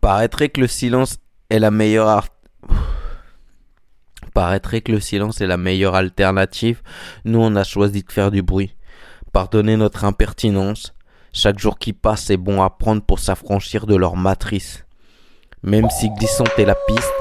Paraîtrait 0.00 0.48
que 0.48 0.60
le 0.60 0.66
silence 0.66 1.18
est 1.50 1.58
la 1.58 1.70
meilleure 1.70 2.08
art... 2.08 2.28
Paraîtrait 4.34 4.80
que 4.80 4.92
le 4.92 5.00
silence 5.00 5.40
est 5.40 5.46
la 5.46 5.58
meilleure 5.58 5.94
alternative. 5.94 6.80
Nous, 7.24 7.38
on 7.38 7.54
a 7.54 7.64
choisi 7.64 8.02
de 8.02 8.10
faire 8.10 8.30
du 8.30 8.42
bruit. 8.42 8.74
Pardonnez 9.32 9.76
notre 9.76 10.04
impertinence. 10.04 10.94
Chaque 11.32 11.58
jour 11.58 11.78
qui 11.78 11.92
passe 11.92 12.30
est 12.30 12.36
bon 12.36 12.62
à 12.62 12.70
prendre 12.70 13.02
pour 13.02 13.18
s'affranchir 13.18 13.86
de 13.86 13.96
leur 13.96 14.16
matrice. 14.16 14.84
Même 15.62 15.88
si 15.90 16.10
glissante 16.10 16.58
est 16.58 16.64
la 16.64 16.74
piste, 16.74 17.12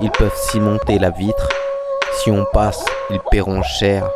ils 0.00 0.10
peuvent 0.10 0.36
cimenter 0.50 0.98
la 0.98 1.10
vitre. 1.10 1.48
Si 2.22 2.30
on 2.30 2.44
passe, 2.52 2.84
ils 3.10 3.20
paieront 3.30 3.62
cher. 3.62 4.08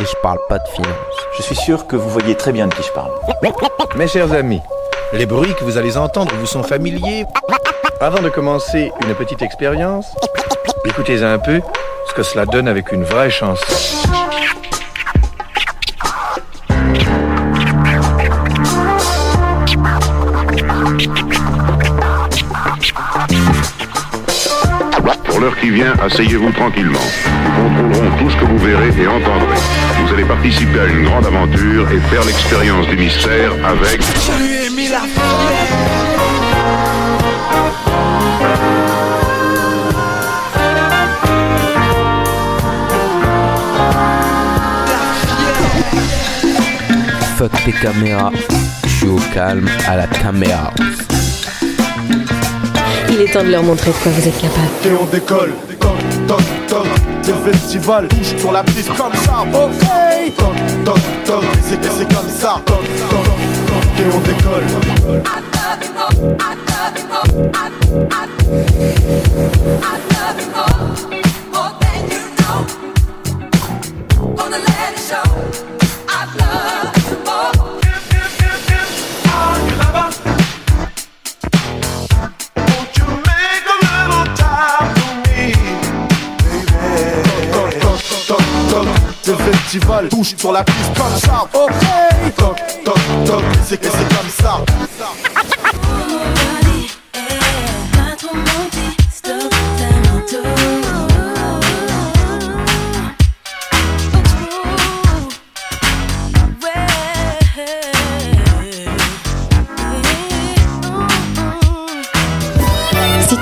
Et 0.00 0.04
je 0.04 0.14
parle 0.22 0.38
pas 0.48 0.58
de 0.58 0.68
finance. 0.68 0.94
Je 1.36 1.42
suis 1.42 1.56
sûr 1.56 1.86
que 1.86 1.96
vous 1.96 2.08
voyez 2.10 2.36
très 2.36 2.52
bien 2.52 2.68
de 2.68 2.74
qui 2.74 2.82
je 2.82 2.92
parle. 2.92 3.10
Mes 3.96 4.06
chers 4.06 4.32
amis, 4.32 4.60
les 5.12 5.26
bruits 5.26 5.54
que 5.54 5.64
vous 5.64 5.78
allez 5.78 5.96
entendre 5.96 6.32
vous 6.38 6.46
sont 6.46 6.62
familiers. 6.62 7.24
Avant 8.00 8.20
de 8.20 8.28
commencer 8.28 8.92
une 9.06 9.14
petite 9.14 9.42
expérience, 9.42 10.06
écoutez 10.84 11.22
un 11.22 11.38
peu 11.38 11.60
ce 12.08 12.14
que 12.14 12.22
cela 12.22 12.46
donne 12.46 12.68
avec 12.68 12.92
une 12.92 13.04
vraie 13.04 13.30
chanson. 13.30 13.64
Pour 25.24 25.40
l'heure 25.40 25.56
qui 25.60 25.70
vient, 25.70 25.94
asseyez-vous 26.02 26.52
tranquillement. 26.52 26.98
Nous 27.56 27.68
contrôlerons 27.68 28.16
tout 28.18 28.30
ce 28.30 28.36
que 28.36 28.44
vous 28.44 28.58
verrez 28.58 28.88
et 28.88 29.06
entendrez. 29.06 29.56
Vous 30.02 30.14
allez 30.14 30.24
participer 30.24 30.80
à 30.80 30.86
une 30.86 31.04
grande 31.04 31.26
aventure 31.26 31.90
et 31.92 32.00
faire 32.10 32.24
l'expérience 32.24 32.86
du 32.88 32.96
mystère 32.96 33.52
avec... 33.64 34.00
Fuck 47.36 47.52
tes 47.64 47.72
caméras. 47.72 48.32
Je 48.82 48.88
suis 48.88 49.06
au 49.06 49.20
calme 49.32 49.68
à 49.86 49.96
la 49.96 50.08
caméra. 50.08 50.72
Il 53.10 53.20
est 53.20 53.32
temps 53.32 53.44
de 53.44 53.50
leur 53.50 53.62
montrer 53.62 53.92
de 53.92 53.96
quoi 53.96 54.10
vous 54.10 54.26
êtes 54.26 54.40
capable. 54.40 54.66
Et 54.84 54.90
on 55.00 55.04
décolle, 55.06 55.54
toc, 55.78 55.96
toc, 56.26 56.42
toc, 56.66 56.86
c'est 57.22 57.30
le 57.30 57.52
festival, 57.52 58.08
touche 58.08 58.36
sur 58.36 58.50
la 58.50 58.64
piste 58.64 58.88
comme 58.88 59.14
ça, 59.24 59.42
ok. 59.42 59.70
Toc, 60.36 60.56
toc, 60.84 60.98
toc, 61.24 61.44
c'est 61.62 62.12
comme 62.12 62.28
ça, 62.28 62.60
toc, 62.66 62.82
toc, 63.08 63.24
sortir 63.98 64.14
on 64.14 64.20
décolle. 64.20 64.66
I 65.24 65.40
love 65.54 65.82
you 65.82 65.92
more, 65.92 66.36
I 66.40 66.54
love 66.54 66.96
you 66.96 67.06
more, 67.08 67.50
I, 67.54 67.70
I, 68.10 68.28
I 69.82 69.98
love 70.12 70.40
you 70.40 70.46
more. 70.50 71.07
Festival, 89.68 90.08
touche 90.08 90.34
sur 90.36 90.52
la 90.52 90.64
piste 90.64 90.94
comme 90.96 91.16
ça, 91.18 91.46
ok 91.52 92.34
Toc, 92.36 92.56
toc, 92.84 92.98
toc, 93.26 93.42
c'est 93.66 93.78
que 93.78 93.86
c'est 93.86 94.16
comme 94.16 94.30
ça 94.30 94.64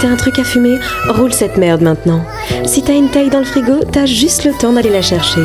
t'as 0.00 0.08
un 0.08 0.16
truc 0.16 0.38
à 0.38 0.44
fumer, 0.44 0.78
roule 1.08 1.32
cette 1.32 1.56
merde 1.56 1.82
maintenant. 1.82 2.24
Si 2.64 2.82
t'as 2.82 2.94
une 2.94 3.10
taille 3.10 3.30
dans 3.30 3.38
le 3.38 3.44
frigo, 3.44 3.84
t'as 3.90 4.06
juste 4.06 4.44
le 4.44 4.52
temps 4.52 4.72
d'aller 4.72 4.90
la 4.90 5.02
chercher. 5.02 5.42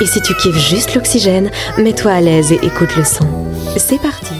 Et 0.00 0.06
si 0.06 0.20
tu 0.20 0.34
kiffes 0.34 0.56
juste 0.56 0.94
l'oxygène, 0.94 1.50
mets-toi 1.78 2.12
à 2.12 2.20
l'aise 2.20 2.52
et 2.52 2.60
écoute 2.62 2.96
le 2.96 3.04
son. 3.04 3.26
C'est 3.76 4.00
parti. 4.00 4.34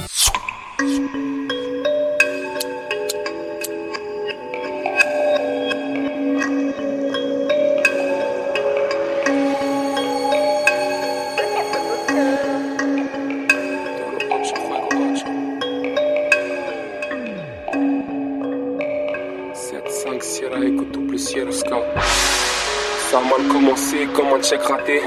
Commencé 23.50 24.06
comme 24.14 24.26
un 24.26 24.42
check 24.42 24.60
raté. 24.62 25.00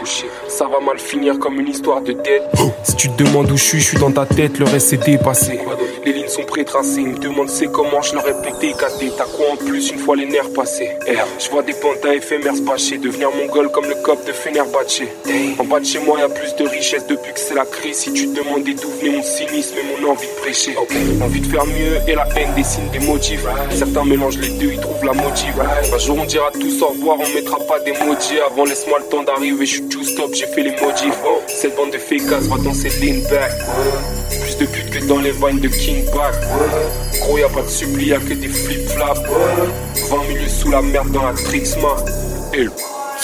Ça 0.47 0.65
va 0.67 0.79
mal 0.79 0.97
finir 0.99 1.37
comme 1.39 1.59
une 1.59 1.67
histoire 1.67 2.01
de 2.01 2.13
dette. 2.13 2.43
Si 2.83 2.95
tu 2.95 3.09
te 3.09 3.23
demandes 3.23 3.51
où 3.51 3.57
je 3.57 3.63
suis, 3.63 3.79
je 3.79 3.85
suis 3.89 3.97
dans 3.97 4.11
ta 4.11 4.25
tête, 4.25 4.57
le 4.59 4.65
reste 4.65 4.89
c'est 4.89 4.97
dépassé. 4.97 5.59
Lignes 6.27 6.35
sont 6.35 6.43
pré-tracées, 6.43 7.01
ils 7.01 7.07
me 7.07 7.17
demandent 7.17 7.49
c'est 7.49 7.71
comment 7.71 8.01
je 8.01 8.13
leur 8.13 8.27
ai 8.27 8.33
pété 8.41 8.73
caté. 8.73 9.11
T'as 9.17 9.25
quoi 9.25 9.51
en 9.53 9.55
plus 9.55 9.91
une 9.91 9.99
fois 9.99 10.15
les 10.15 10.25
nerfs 10.25 10.51
passés 10.53 10.91
Je 11.07 11.49
vois 11.49 11.63
des 11.63 11.73
pantins 11.73 12.11
éphémères 12.11 12.55
se 12.55 12.95
devenir 12.95 13.29
mongol 13.31 13.69
comme 13.71 13.85
le 13.85 13.95
cop 14.03 14.25
de 14.25 14.33
Fenerbahce. 14.33 15.03
En 15.59 15.63
bas 15.63 15.79
de 15.79 15.85
chez 15.85 15.99
moi, 15.99 16.19
y 16.19 16.33
plus 16.33 16.55
de 16.55 16.69
richesse 16.69 17.05
depuis 17.07 17.33
que 17.33 17.39
c'est 17.39 17.53
la 17.53 17.65
crise. 17.65 17.97
Si 17.97 18.13
tu 18.13 18.27
te 18.27 18.39
demandais 18.39 18.73
d'où 18.73 18.89
venait 18.99 19.17
mon 19.17 19.23
cynisme 19.23 19.75
et 19.77 20.01
mon 20.01 20.11
envie 20.11 20.27
de 20.27 20.41
prêcher. 20.41 20.75
Envie 21.21 21.41
de 21.41 21.47
faire 21.47 21.65
mieux 21.65 21.97
et 22.07 22.15
la 22.15 22.27
haine 22.35 22.53
dessine 22.55 22.89
des 22.91 22.99
motifs. 22.99 23.45
Certains 23.71 24.05
mélangent 24.05 24.39
les 24.39 24.49
deux, 24.49 24.71
ils 24.73 24.81
trouvent 24.81 25.05
la 25.05 25.13
motive. 25.13 25.53
Un 25.93 25.97
jour 25.97 26.17
on 26.19 26.25
dira 26.25 26.51
tous 26.51 26.81
au 26.81 26.87
revoir, 26.87 27.17
on 27.19 27.33
mettra 27.33 27.59
pas 27.59 27.79
d'emoji. 27.79 28.39
Avant 28.45 28.65
laisse-moi 28.65 28.99
le 28.99 29.05
temps 29.05 29.23
d'arriver, 29.23 29.65
je 29.65 29.73
suis 29.75 29.87
tout 29.87 30.03
stop, 30.03 30.33
j'ai 30.33 30.47
fait 30.47 30.63
les 30.63 30.75
motifs. 30.81 31.19
Cette 31.47 31.75
bande 31.75 31.91
de 31.91 31.97
fécas 31.97 32.39
va 32.39 32.57
danser 32.57 32.89
lean. 33.01 33.21
Plus 34.57 34.65
de 34.65 34.71
putes 34.71 34.89
que 34.89 35.05
dans 35.05 35.19
les 35.19 35.31
vines 35.31 35.59
de 35.59 35.67
King 35.67 36.05
Back. 36.05 36.35
Gros, 37.21 37.37
y'a 37.37 37.49
pas 37.49 37.61
de 37.61 37.67
suppli, 37.67 38.07
y'a 38.07 38.19
que 38.19 38.33
des 38.33 38.47
flip-flops. 38.47 39.21
20 40.09 40.27
minutes 40.27 40.49
sous 40.49 40.71
la 40.71 40.81
merde 40.81 41.11
dans 41.11 41.23
la 41.23 41.33
Trixma. 41.33 41.95
Et 42.53 42.67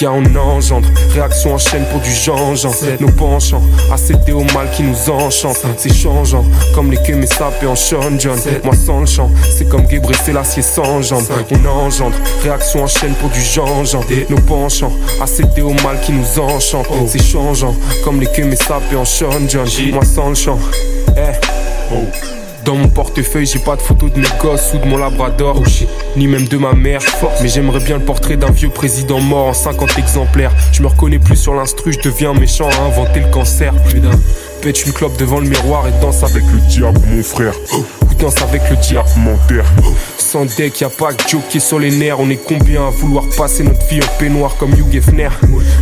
Y'a 0.00 0.10
on 0.10 0.24
engendre, 0.36 0.88
réaction 1.12 1.54
en 1.54 1.58
chaîne 1.58 1.84
pour 1.92 2.00
du 2.00 2.10
gingembre 2.10 2.74
Nos 2.98 3.12
penchants, 3.12 3.62
à 3.92 3.96
céder 3.96 4.32
au 4.32 4.42
mal 4.52 4.68
qui 4.74 4.82
nous 4.82 5.10
enchante. 5.10 5.58
C'est 5.76 5.94
changeant, 5.94 6.44
comme 6.74 6.90
les 6.90 6.96
queues 6.96 7.24
sapés 7.26 7.66
en 7.66 7.76
Sean 7.76 8.18
John. 8.18 8.36
Moi 8.64 8.74
sans 8.74 9.00
le 9.00 9.06
chant, 9.06 9.30
c'est 9.56 9.68
comme 9.68 9.88
Gébré 9.88 10.14
l'acier 10.32 10.62
sans 10.62 11.00
jambes. 11.00 11.22
On 11.52 11.68
engendre, 11.68 12.16
réaction 12.42 12.82
en 12.82 12.86
chaîne 12.88 13.14
pour 13.14 13.30
du 13.30 13.40
gingembre 13.40 14.04
Nos 14.30 14.40
penchants, 14.40 14.92
à 15.22 15.26
céder 15.28 15.62
au 15.62 15.74
mal 15.84 16.00
qui 16.02 16.10
nous 16.10 16.40
enchante. 16.40 16.86
C'est 17.06 17.22
changeant, 17.22 17.74
comme 18.02 18.20
les 18.20 18.26
queues 18.26 18.50
sapés 18.56 18.96
en 18.96 19.04
Sean 19.04 19.48
John. 19.48 19.68
Moi 19.92 20.04
sans 20.04 20.30
le 20.30 20.34
chant, 20.34 20.58
eh 21.16 22.24
dans 22.64 22.76
mon 22.76 22.88
portefeuille, 22.88 23.44
j'ai 23.44 23.58
pas 23.58 23.76
de 23.76 23.82
photo 23.82 24.08
de 24.08 24.18
mes 24.18 24.28
gosses 24.40 24.72
ou 24.72 24.78
de 24.78 24.86
mon 24.86 24.96
labrador. 24.96 25.62
Ni 26.16 26.26
même 26.26 26.48
de 26.48 26.56
ma 26.56 26.72
mère. 26.72 27.00
Mais 27.42 27.48
j'aimerais 27.48 27.80
bien 27.80 27.98
le 27.98 28.04
portrait 28.04 28.38
d'un 28.38 28.50
vieux 28.50 28.70
président 28.70 29.20
mort 29.20 29.48
en 29.48 29.52
50 29.52 29.98
exemplaires. 29.98 30.50
Je 30.72 30.82
me 30.82 30.86
reconnais 30.86 31.18
plus 31.18 31.36
sur 31.36 31.54
l'instru, 31.54 31.92
je 31.92 32.00
deviens 32.00 32.32
méchant 32.32 32.68
à 32.70 32.82
inventer 32.84 33.20
le 33.20 33.30
cancer. 33.30 33.74
Putain. 33.90 34.18
Pète 34.62 34.86
une 34.86 34.94
clope 34.94 35.18
devant 35.18 35.40
le 35.40 35.48
miroir 35.48 35.86
et 35.86 35.92
danse 36.00 36.22
avec 36.22 36.42
le 36.42 36.58
diable, 36.68 37.00
mon 37.06 37.22
frère. 37.22 37.54
Ou 37.74 37.84
danse 38.18 38.40
avec 38.42 38.62
le 38.70 38.76
diable, 38.76 39.08
menteur. 39.18 39.64
Sans 40.18 40.44
deck, 40.44 40.80
y 40.80 40.84
a 40.84 40.88
pas 40.88 41.12
que 41.12 41.36
est 41.56 41.60
sur 41.60 41.78
les 41.78 41.90
nerfs. 41.90 42.18
On 42.20 42.28
est 42.30 42.36
combien 42.36 42.86
à 42.86 42.90
vouloir 42.90 43.24
passer 43.36 43.62
notre 43.62 43.86
vie 43.86 44.00
en 44.00 44.18
peignoir 44.18 44.56
comme 44.56 44.72
Hugh 44.72 44.94
Hefner? 44.94 45.28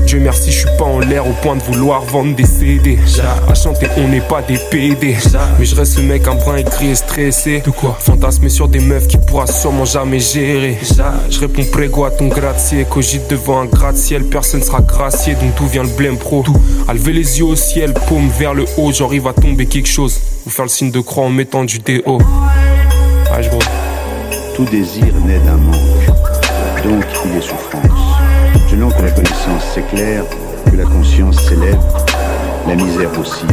Dieu 0.07 0.21
merci, 0.21 0.51
je 0.51 0.59
suis 0.59 0.77
pas 0.79 0.85
en 0.85 0.99
l'air 0.99 1.27
au 1.27 1.33
point 1.43 1.57
de 1.57 1.63
vouloir 1.63 2.03
vendre 2.03 2.35
des 2.37 2.45
CD. 2.45 2.99
À 3.49 3.55
chanter, 3.55 3.87
on 3.97 4.09
n'est 4.09 4.21
pas 4.21 4.43
des 4.43 4.59
PD. 4.71 5.17
Mais 5.59 5.65
je 5.65 5.75
reste 5.75 5.95
ce 5.95 6.01
mec 6.01 6.27
un 6.29 6.35
brin 6.35 6.57
écrit 6.57 6.91
et 6.91 6.95
stressé. 6.95 7.63
De 7.65 7.71
quoi? 7.71 7.97
Fantasmer 8.01 8.49
sur 8.49 8.69
des 8.69 8.81
meufs 8.81 9.07
qui 9.07 9.19
pourra 9.19 9.47
sûrement 9.47 9.85
jamais 9.85 10.21
gérer. 10.21 10.79
Je 11.31 11.41
réponds 11.41 11.65
prégo 11.65 12.05
à 12.05 12.11
ton 12.11 12.29
gratte-ciel. 12.29 12.87
Cogite 12.87 13.29
devant 13.29 13.61
un 13.61 13.67
gratte-ciel, 13.67 14.25
personne 14.25 14.63
sera 14.63 14.81
gracié. 14.81 15.35
Donc 15.35 15.55
d'où 15.57 15.67
vient 15.67 15.83
le 15.83 15.89
blême 15.89 16.17
pro? 16.17 16.45
À 16.89 16.95
lever 16.95 17.13
les 17.13 17.39
yeux 17.39 17.47
au 17.47 17.57
ciel, 17.57 17.95
paume 18.09 18.29
vers 18.39 18.55
le 18.55 18.65
haut. 18.77 18.91
Il 19.13 19.21
va 19.21 19.33
tomber 19.33 19.67
quelque 19.67 19.89
chose. 19.89 20.21
Ou 20.47 20.51
faire 20.51 20.65
le 20.65 20.69
signe 20.69 20.91
de 20.91 21.01
croix 21.01 21.25
en 21.25 21.31
mettant 21.31 21.65
du 21.65 21.79
déo. 21.79 22.19
Ah. 23.31 23.39
Tout 24.55 24.65
désir 24.65 25.15
naît 25.25 25.39
d'un 25.39 25.57
manque, 25.57 26.85
donc 26.85 27.05
il 27.25 27.37
est 27.37 27.41
souffrance. 27.41 27.83
Selon 28.71 28.91
que 28.91 29.03
la 29.03 29.11
connaissance 29.11 29.65
s'éclaire, 29.75 30.25
que 30.71 30.77
la 30.77 30.85
conscience 30.85 31.41
s'élève, 31.49 31.81
la 32.69 32.75
misère 32.75 33.11
aussi. 33.19 33.47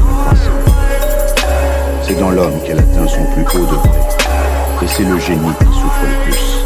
C'est 2.02 2.20
dans 2.20 2.32
l'homme 2.32 2.60
qu'elle 2.66 2.80
atteint 2.80 3.08
son 3.08 3.24
plus 3.34 3.44
haut 3.60 3.66
degré. 3.66 4.00
Et 4.82 4.88
c'est 4.88 5.04
le 5.04 5.20
génie 5.20 5.54
qui 5.60 5.66
souffre 5.66 6.02
le 6.04 6.24
plus. 6.24 6.66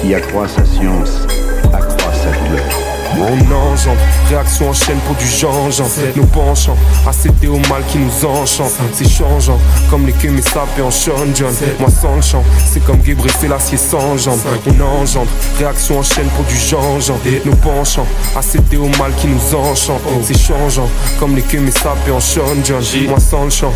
Qui 0.00 0.14
accroît 0.14 0.48
sa 0.48 0.64
science, 0.64 1.26
accroît 1.72 2.12
sa 2.14 2.30
douleur. 2.48 2.83
On 3.18 3.54
engendre, 3.54 4.00
réaction 4.28 4.70
en 4.70 4.72
chaîne 4.72 4.98
pour 5.06 5.14
du 5.16 5.26
gingembre 5.26 5.90
Nous 6.16 6.26
penchons 6.26 6.76
à 7.06 7.12
céder 7.12 7.46
au 7.46 7.58
mal 7.70 7.82
qui 7.88 7.98
nous 7.98 8.24
enchante. 8.24 8.72
C'est 8.92 9.08
changeant, 9.08 9.58
comme 9.90 10.06
les 10.06 10.12
queues 10.12 10.40
sapés 10.42 10.82
en 10.82 10.90
Sean 10.90 11.12
John. 11.34 11.54
Moi 11.78 11.88
sans 11.90 12.16
le 12.16 12.22
chant, 12.22 12.42
c'est 12.72 12.84
comme 12.84 12.98
Guébré 12.98 13.28
c'est 13.40 13.48
l'acier 13.48 13.78
sans 13.78 14.16
jambes 14.16 14.40
On 14.66 15.02
engendre, 15.02 15.30
réaction 15.58 15.98
en 15.98 16.02
chaîne 16.02 16.28
pour 16.36 16.44
du 16.44 16.56
gingembre 16.56 17.20
Nous 17.44 17.56
penchons 17.56 18.06
à 18.36 18.42
céder 18.42 18.76
au 18.76 18.88
mal 18.98 19.12
qui 19.16 19.28
nous 19.28 19.54
enchante. 19.54 20.02
C'est 20.22 20.38
changeant, 20.38 20.88
comme 21.18 21.36
les 21.36 21.42
queues 21.42 21.70
sapés 21.70 22.12
en 22.12 22.20
Sean 22.20 22.42
John. 22.64 22.82
Moi 23.08 23.20
sans 23.20 23.44
le 23.44 23.50
chant, 23.50 23.72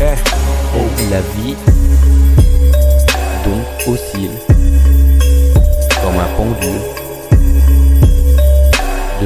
eh. 0.00 0.14
La 1.10 1.20
vie 1.36 1.56
donc 3.44 3.94
oscille 3.94 4.30
comme 6.02 6.18
un 6.18 6.36
pendule 6.36 7.01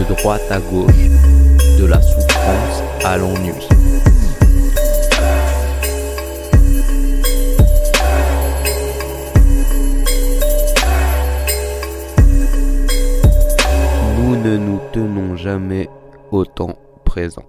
droite 0.08 0.42
à 0.50 0.60
gauche, 0.60 1.08
de 1.78 1.84
la 1.84 2.00
souffrance 2.00 2.82
à 3.04 3.18
l'ennui. 3.18 3.52
Nous 14.18 14.36
ne 14.36 14.56
nous 14.56 14.80
tenons 14.92 15.36
jamais 15.36 15.88
autant 16.30 16.78
présents. 17.04 17.48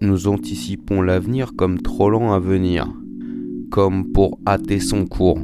Nous 0.00 0.28
anticipons 0.28 1.00
l'avenir 1.00 1.52
comme 1.56 1.80
trop 1.80 2.10
lent 2.10 2.32
à 2.32 2.38
venir, 2.38 2.86
comme 3.70 4.12
pour 4.12 4.38
hâter 4.46 4.78
son 4.78 5.06
cours, 5.06 5.40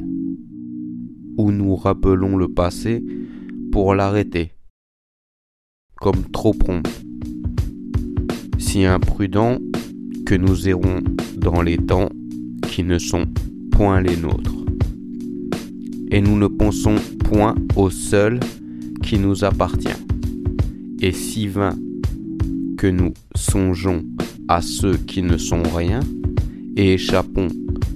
ou 1.39 1.53
nous 1.53 1.75
rappelons 1.77 2.37
le 2.37 2.49
passé 2.49 3.03
pour 3.73 3.95
l'arrêter 3.95 4.53
comme 6.01 6.25
trop 6.33 6.55
prompt. 6.55 6.83
Si 8.59 8.85
imprudent 8.87 9.59
que 10.25 10.35
nous 10.35 10.67
errons 10.67 11.01
dans 11.37 11.61
les 11.61 11.77
temps 11.77 12.09
qui 12.69 12.83
ne 12.83 12.99
sont 12.99 13.27
point 13.71 14.01
les 14.01 14.17
nôtres. 14.17 14.55
Et 16.11 16.21
nous 16.21 16.37
ne 16.37 16.47
pensons 16.47 16.97
point 17.25 17.55
au 17.77 17.91
seul 17.91 18.41
qui 19.03 19.19
nous 19.19 19.45
appartient. 19.45 19.89
Et 21.01 21.13
si 21.13 21.47
vain 21.47 21.77
que 22.79 22.87
nous 22.87 23.13
songeons 23.37 24.03
à 24.49 24.63
ceux 24.63 24.97
qui 24.97 25.23
ne 25.23 25.37
sont 25.37 25.63
rien, 25.63 26.01
et 26.77 26.95
échappons 26.95 27.49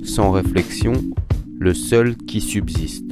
sans 0.03 0.31
réflexion 0.31 0.93
le 1.59 1.73
seul 1.73 2.17
qui 2.17 2.43
subsiste, 2.43 3.05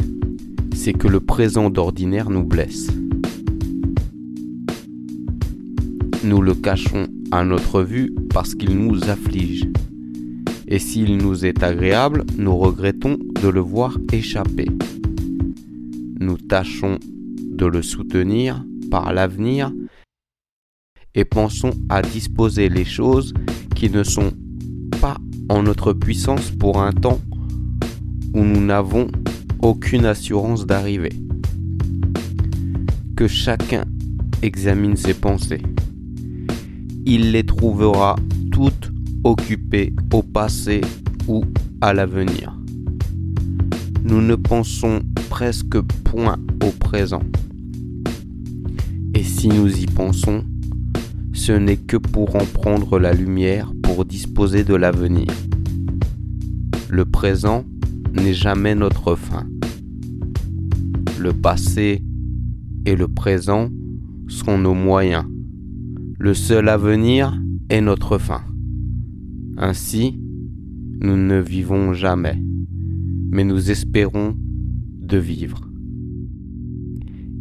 c'est 0.74 0.92
que 0.92 1.08
le 1.08 1.20
présent 1.20 1.70
d'ordinaire 1.70 2.28
nous 2.28 2.44
blesse. 2.44 2.88
Nous 6.24 6.40
le 6.40 6.54
cachons 6.54 7.08
à 7.32 7.44
notre 7.44 7.82
vue 7.82 8.14
parce 8.32 8.54
qu'il 8.54 8.78
nous 8.78 9.10
afflige. 9.10 9.66
Et 10.68 10.78
s'il 10.78 11.16
nous 11.16 11.44
est 11.44 11.64
agréable, 11.64 12.22
nous 12.38 12.56
regrettons 12.56 13.18
de 13.42 13.48
le 13.48 13.58
voir 13.58 13.98
échapper. 14.12 14.68
Nous 16.20 16.36
tâchons 16.36 17.00
de 17.36 17.66
le 17.66 17.82
soutenir 17.82 18.64
par 18.88 19.12
l'avenir 19.12 19.72
et 21.16 21.24
pensons 21.24 21.72
à 21.88 22.02
disposer 22.02 22.68
les 22.68 22.84
choses 22.84 23.34
qui 23.74 23.90
ne 23.90 24.04
sont 24.04 24.32
pas 25.00 25.16
en 25.48 25.64
notre 25.64 25.92
puissance 25.92 26.52
pour 26.52 26.80
un 26.80 26.92
temps 26.92 27.20
où 28.32 28.44
nous 28.44 28.64
n'avons 28.64 29.08
aucune 29.60 30.06
assurance 30.06 30.66
d'arriver. 30.66 31.12
Que 33.16 33.26
chacun 33.26 33.84
examine 34.40 34.96
ses 34.96 35.14
pensées 35.14 35.62
il 37.04 37.32
les 37.32 37.44
trouvera 37.44 38.16
toutes 38.50 38.92
occupées 39.24 39.92
au 40.12 40.22
passé 40.22 40.80
ou 41.26 41.44
à 41.80 41.92
l'avenir. 41.92 42.56
Nous 44.04 44.20
ne 44.20 44.34
pensons 44.34 45.00
presque 45.28 45.80
point 46.04 46.38
au 46.64 46.70
présent. 46.70 47.22
Et 49.14 49.22
si 49.22 49.48
nous 49.48 49.80
y 49.80 49.86
pensons, 49.86 50.44
ce 51.32 51.52
n'est 51.52 51.76
que 51.76 51.96
pour 51.96 52.36
en 52.36 52.44
prendre 52.44 52.98
la 52.98 53.12
lumière 53.12 53.72
pour 53.82 54.04
disposer 54.04 54.64
de 54.64 54.74
l'avenir. 54.74 55.28
Le 56.88 57.04
présent 57.04 57.64
n'est 58.12 58.34
jamais 58.34 58.74
notre 58.74 59.16
fin. 59.16 59.46
Le 61.18 61.32
passé 61.32 62.02
et 62.84 62.96
le 62.96 63.08
présent 63.08 63.70
sont 64.28 64.58
nos 64.58 64.74
moyens 64.74 65.24
le 66.22 66.34
seul 66.34 66.68
avenir 66.68 67.36
est 67.68 67.80
notre 67.80 68.16
fin. 68.16 68.44
Ainsi, 69.56 70.20
nous 71.00 71.16
ne 71.16 71.40
vivons 71.40 71.94
jamais, 71.94 72.40
mais 73.32 73.42
nous 73.42 73.72
espérons 73.72 74.36
de 74.38 75.18
vivre. 75.18 75.68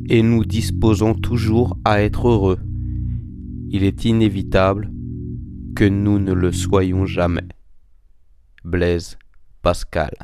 Et 0.10 0.24
nous 0.24 0.46
disposons 0.46 1.14
toujours 1.14 1.78
à 1.86 2.02
être 2.02 2.28
heureux. 2.28 2.58
Il 3.70 3.84
est 3.84 4.04
inévitable 4.06 4.92
que 5.76 5.86
nous 5.86 6.18
ne 6.18 6.34
le 6.34 6.52
soyons 6.52 7.06
jamais. 7.06 7.48
Blaise 8.66 9.20
Pascal. 9.62 10.16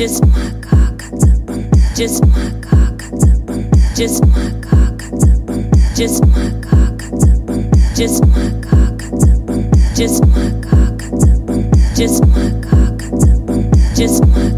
Just 0.00 0.24
my 0.28 0.50
car 0.62 0.92
got 0.92 1.20
to 1.20 1.26
run. 1.44 1.70
Just 1.94 2.24
my 2.24 2.50
car 2.62 2.90
got 2.92 3.20
to 3.20 3.36
run. 3.44 3.70
Just 3.94 4.24
my 4.28 4.50
car 4.62 4.92
got 4.96 5.20
to 5.20 5.30
run. 5.44 5.70
Just 5.94 6.24
my 6.24 6.50
car 6.64 6.90
got 6.96 7.20
to 7.20 7.36
run. 7.44 7.70
Just 7.94 8.24
my 8.24 8.48
car 8.64 8.90
got 8.96 9.20
to 9.20 9.32
run. 9.44 9.70
Just 9.94 10.24
my 10.24 10.48
car 10.64 10.90
got 10.96 11.20
to 11.20 11.32
run. 11.44 11.70
Just 11.94 12.26
my 12.28 12.48
car 12.64 12.90
got 12.96 13.20
to 13.20 13.32
run. 13.44 13.70
Just 13.94 14.24
my 14.26 14.49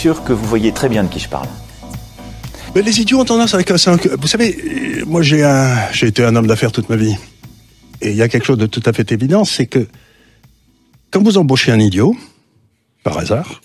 sûr 0.00 0.24
que 0.24 0.32
vous 0.32 0.46
voyez 0.46 0.72
très 0.72 0.88
bien 0.88 1.04
de 1.04 1.08
qui 1.08 1.20
je 1.20 1.28
parle. 1.28 1.46
Mais 2.74 2.80
les 2.80 3.00
idiots 3.00 3.20
ont 3.20 3.24
tendance 3.26 3.52
à 3.52 3.62
casser 3.62 3.90
un... 3.90 3.98
Vous 4.18 4.28
savez, 4.28 5.02
moi 5.06 5.20
j'ai 5.20 5.44
un... 5.44 5.76
j'ai 5.92 6.06
été 6.06 6.24
un 6.24 6.34
homme 6.36 6.46
d'affaires 6.46 6.72
toute 6.72 6.88
ma 6.88 6.96
vie. 6.96 7.16
Et 8.00 8.08
il 8.10 8.16
y 8.16 8.22
a 8.22 8.28
quelque 8.28 8.46
chose 8.46 8.56
de 8.56 8.64
tout 8.64 8.82
à 8.86 8.94
fait 8.94 9.12
évident, 9.12 9.44
c'est 9.44 9.66
que 9.66 9.86
quand 11.10 11.22
vous 11.22 11.36
embauchez 11.36 11.70
un 11.70 11.78
idiot, 11.78 12.16
par 13.02 13.18
hasard, 13.18 13.60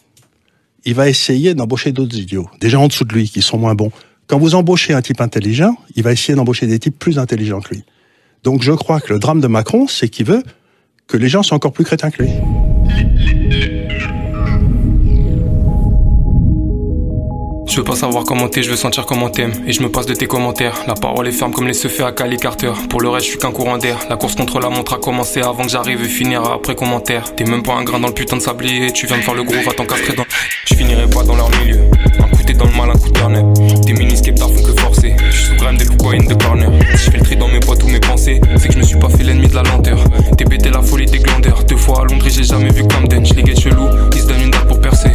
il 0.84 0.94
va 0.94 1.08
essayer 1.08 1.54
d'embaucher 1.54 1.94
d'autres 1.94 2.18
idiots, 2.18 2.50
des 2.60 2.70
gens 2.70 2.84
en 2.84 2.88
dessous 2.90 3.06
de 3.06 3.14
lui 3.14 3.30
qui 3.30 3.42
sont 3.42 3.58
moins 3.58 3.76
bons. 3.76 3.92
Quand 4.28 4.38
vous 4.38 4.56
embauchez 4.56 4.94
un 4.94 5.02
type 5.02 5.22
intelligent, 5.22 5.78
il 5.96 6.04
va 6.04 6.12
essayer 6.12 6.36
d'embaucher 6.36 6.68
des 6.68 6.80
types 6.80 7.00
plus 7.00 7.18
intelligents 7.18 7.62
que 7.62 7.76
lui. 7.76 7.84
Donc 8.44 8.62
je 8.62 8.74
crois 8.74 9.00
que 9.00 9.14
le 9.14 9.20
drame 9.20 9.40
de 9.40 9.48
Macron, 9.48 9.88
c'est 9.88 10.10
qu'il 10.10 10.26
veut 10.26 10.44
que 11.08 11.16
les 11.16 11.30
gens 11.30 11.44
soient 11.44 11.56
encore 11.56 11.72
plus 11.72 11.86
crétins 11.86 12.12
que 12.12 12.24
lui. 12.24 12.32
Je 17.68 17.78
veux 17.78 17.84
pas 17.84 17.96
savoir 17.96 18.24
comment 18.24 18.48
t'es, 18.48 18.64
je 18.64 18.70
veux 18.70 18.76
sentir 18.76 19.06
comment 19.06 19.30
t'aimes. 19.30 19.54
Et 19.68 19.74
je 19.74 19.82
me 19.82 19.90
passe 19.90 20.06
de 20.06 20.14
tes 20.14 20.28
commentaires. 20.28 20.84
La 20.88 20.94
parole 20.94 21.28
est 21.28 21.32
ferme 21.32 21.52
comme 21.52 21.68
les 21.68 21.74
se 21.74 21.88
fait 21.88 22.04
à 22.04 22.12
Cali 22.12 22.38
Carter. 22.38 22.72
Pour 22.90 23.02
le 23.02 23.10
reste, 23.10 23.26
je 23.26 23.32
suis 23.32 23.40
qu'un 23.40 23.52
courant 23.52 23.78
d'air. 23.78 23.98
La 24.10 24.18
course 24.18 24.36
contre 24.36 24.60
la 24.60 24.70
montre 24.70 24.94
a 24.94 24.98
commencé 24.98 25.42
avant 25.42 25.64
que 25.64 25.70
j'arrive 25.70 26.02
et 26.02 26.08
finira 26.08 26.54
après 26.54 26.76
commentaire. 26.76 27.36
T'es 27.36 27.44
même 27.44 27.64
pas 27.64 27.74
un 27.74 27.84
grain 27.84 28.00
dans 28.00 28.08
le 28.08 28.14
putain 28.14 28.38
de 28.38 28.42
sablier. 28.42 28.92
Tu 28.92 29.08
viens 29.08 29.18
de 29.18 29.24
faire 29.24 29.34
le 29.34 29.44
gros, 29.44 29.56
va 29.66 29.74
t'en 29.74 29.84
dans. 29.84 30.26
Je 30.66 30.76
finirai 30.76 31.08
pas 31.10 31.24
dans 31.24 31.36
leur 31.36 31.50
milieu. 31.60 31.80
Un 32.20 32.28
coup 32.28 32.44
t'es 32.46 32.54
dans 32.54 32.66
le 32.66 32.72
mal, 32.72 32.90
un 32.92 32.94
coup 32.94 33.10
de 33.10 33.82
Tes 33.86 33.94
mini 33.94 34.16
skeptars 34.16 34.52
font 34.52 34.64
que 34.64 34.80
forcer. 34.80 35.16
Je 35.30 35.36
suis 35.36 35.46
sous 35.48 35.56
gramme 35.56 35.78
des 35.78 35.86
in 35.86 36.26
the 36.28 36.42
corner. 36.42 36.70
Si 36.96 37.06
je 37.06 37.12
fais 37.12 37.18
le 37.18 37.24
tri 37.24 37.36
dans 37.36 37.48
mes 37.48 37.60
boîtes 37.60 37.84
ou 37.84 37.88
mes 37.88 38.00
pensées, 38.00 38.40
c'est 38.58 38.68
que 38.68 38.74
je 38.74 38.80
me 38.80 38.84
suis 38.84 39.00
pas 39.00 39.10
fait 39.10 39.24
l'ennemi 39.24 39.48
de 39.48 39.56
la 39.56 39.64
lenteur. 39.64 39.98
T'es 40.38 40.46
bêté 40.46 40.70
la 40.70 40.82
folie 40.82 41.08
des 41.08 41.20
glandeurs. 41.20 41.64
Deux 41.64 41.78
fois 41.78 42.02
à 42.02 42.04
Londres, 42.06 42.26
j'ai 42.30 42.44
jamais 42.44 42.72
vu 42.72 42.84
Camden. 42.88 43.26
Je 43.26 43.34
les 43.34 43.56
chelou, 43.56 43.88
ils 44.14 44.22
se 44.22 44.28
donnent 44.28 44.42
une 44.44 44.52
date 44.52 44.68
pour 44.68 44.80
percer. 44.80 45.10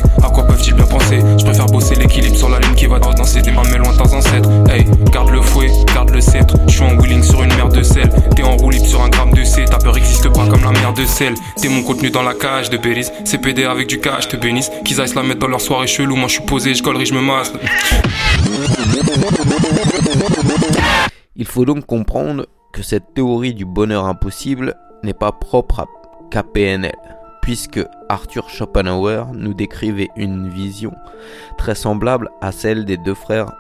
T'es 11.61 11.69
mon 11.69 11.83
contenu 11.83 12.11
dans 12.11 12.23
la 12.23 12.33
cage 12.33 12.71
de 12.71 12.79
Béris. 12.79 13.11
CPD 13.25 13.65
avec 13.65 13.87
du 13.87 14.01
cash, 14.01 14.29
te 14.29 14.37
bénisse. 14.37 14.71
Qu'ils 14.85 15.01
aillent 15.03 15.15
la 15.15 15.23
mettre 15.23 15.41
dans 15.41 15.49
leur 15.49 15.61
soirée 15.61 15.87
chelou. 15.87 16.17
Moi 16.17 16.29
je 16.29 16.35
suis 16.35 16.45
posé, 16.45 16.75
je 16.75 16.83
collerai, 16.83 17.05
je 17.05 17.13
me 17.13 17.21
masse. 17.21 17.53
Il 21.37 21.45
faut 21.45 21.67
donc 21.67 21.85
comprendre 21.85 22.47
que 22.73 22.83
cette 22.83 23.13
théorie 23.15 23.53
du 23.53 23.67
bonheur 23.67 24.07
impossible 24.07 24.75
n'est 25.03 25.13
pas 25.13 25.33
propre 25.33 25.81
à 25.81 25.87
KPNL 26.31 26.93
puisque 27.43 27.81
Arthur 28.09 28.49
Schopenhauer 28.49 29.25
nous 29.35 29.55
décrivait 29.55 30.11
une 30.17 30.49
vision 30.49 30.93
très 31.59 31.75
semblable 31.75 32.31
à 32.41 32.53
celle 32.53 32.85
des 32.85 32.97
deux 32.97 33.15
frères 33.15 33.53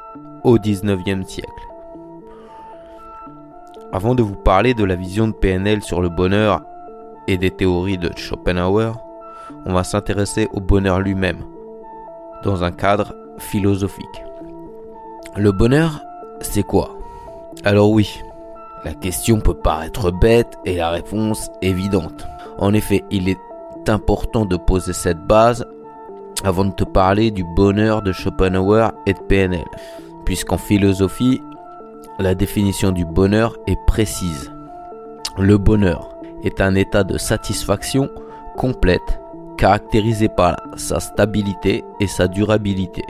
au 0.45 0.59
XIXe 0.59 1.27
siècle. 1.27 1.51
Avant 3.93 4.15
de 4.15 4.23
vous 4.23 4.37
parler 4.37 4.75
de 4.75 4.85
la 4.85 4.95
vision 4.95 5.29
de 5.29 5.33
PNL 5.33 5.83
sur 5.83 6.01
le 6.01 6.09
bonheur 6.09 6.63
et 7.31 7.39
des 7.39 7.53
théories 7.53 7.99
de 7.99 8.11
Schopenhauer, 8.17 8.93
on 9.65 9.73
va 9.73 9.85
s'intéresser 9.85 10.49
au 10.53 10.61
bonheur 10.61 10.99
lui-même, 11.01 11.45
dans 12.45 12.65
un 12.65 12.73
cadre 12.73 13.15
philosophique. 13.39 14.25
Le 15.37 15.53
bonheur, 15.53 16.01
c'est 16.41 16.65
quoi? 16.65 16.99
Alors 17.65 17.91
oui, 17.91 18.21
la 18.85 18.95
question 18.95 19.41
peut 19.41 19.55
paraître 19.55 20.11
bête 20.11 20.59
et 20.65 20.77
la 20.77 20.91
réponse 20.91 21.51
évidente. 21.63 22.27
En 22.59 22.75
effet, 22.75 23.05
il 23.11 23.29
est 23.29 23.39
important 23.87 24.45
de 24.45 24.57
poser 24.57 24.93
cette 24.93 25.25
base 25.27 25.65
avant 26.43 26.65
de 26.65 26.73
te 26.73 26.85
parler 26.85 27.31
du 27.31 27.45
bonheur 27.55 28.03
de 28.03 28.13
Schopenhauer 28.13 28.91
et 29.07 29.15
de 29.15 29.21
PNL, 29.21 29.65
puisqu'en 30.25 30.59
philosophie, 30.59 31.41
la 32.19 32.35
définition 32.35 32.91
du 32.91 33.05
bonheur 33.05 33.57
est 33.69 33.79
précise. 33.87 34.51
Le 35.39 35.59
bonheur 35.59 36.09
est 36.45 36.61
un 36.61 36.75
état 36.75 37.05
de 37.05 37.19
satisfaction 37.19 38.09
complète 38.57 39.21
caractérisé 39.57 40.29
par 40.29 40.57
sa 40.77 41.01
stabilité 41.01 41.85
et 42.01 42.07
sa 42.07 42.29
durabilité. 42.29 43.05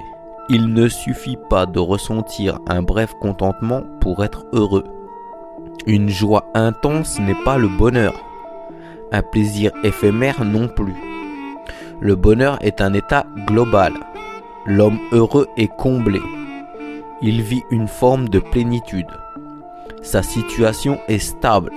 Il 0.49 0.73
ne 0.73 0.89
suffit 0.89 1.39
pas 1.49 1.67
de 1.67 1.79
ressentir 1.79 2.59
un 2.67 2.83
bref 2.83 3.15
contentement 3.21 3.83
pour 4.01 4.25
être 4.25 4.45
heureux. 4.53 4.85
Une 5.87 6.09
joie 6.09 6.51
intense 6.55 7.21
n'est 7.21 7.45
pas 7.45 7.57
le 7.57 7.69
bonheur 7.69 8.15
un 9.13 9.23
plaisir 9.23 9.73
éphémère 9.83 10.45
non 10.45 10.69
plus. 10.69 10.95
Le 12.01 12.15
bonheur 12.17 12.59
est 12.63 12.81
un 12.81 12.95
état 12.95 13.27
global. 13.47 13.93
L'homme 14.67 14.99
heureux 15.13 15.49
est 15.57 15.75
comblé. 15.77 16.21
Il 17.23 17.43
vit 17.43 17.63
une 17.71 17.89
forme 17.89 18.29
de 18.29 18.39
plénitude. 18.39 19.11
Sa 20.03 20.23
situation 20.23 20.99
est 21.09 21.19
stable. 21.19 21.73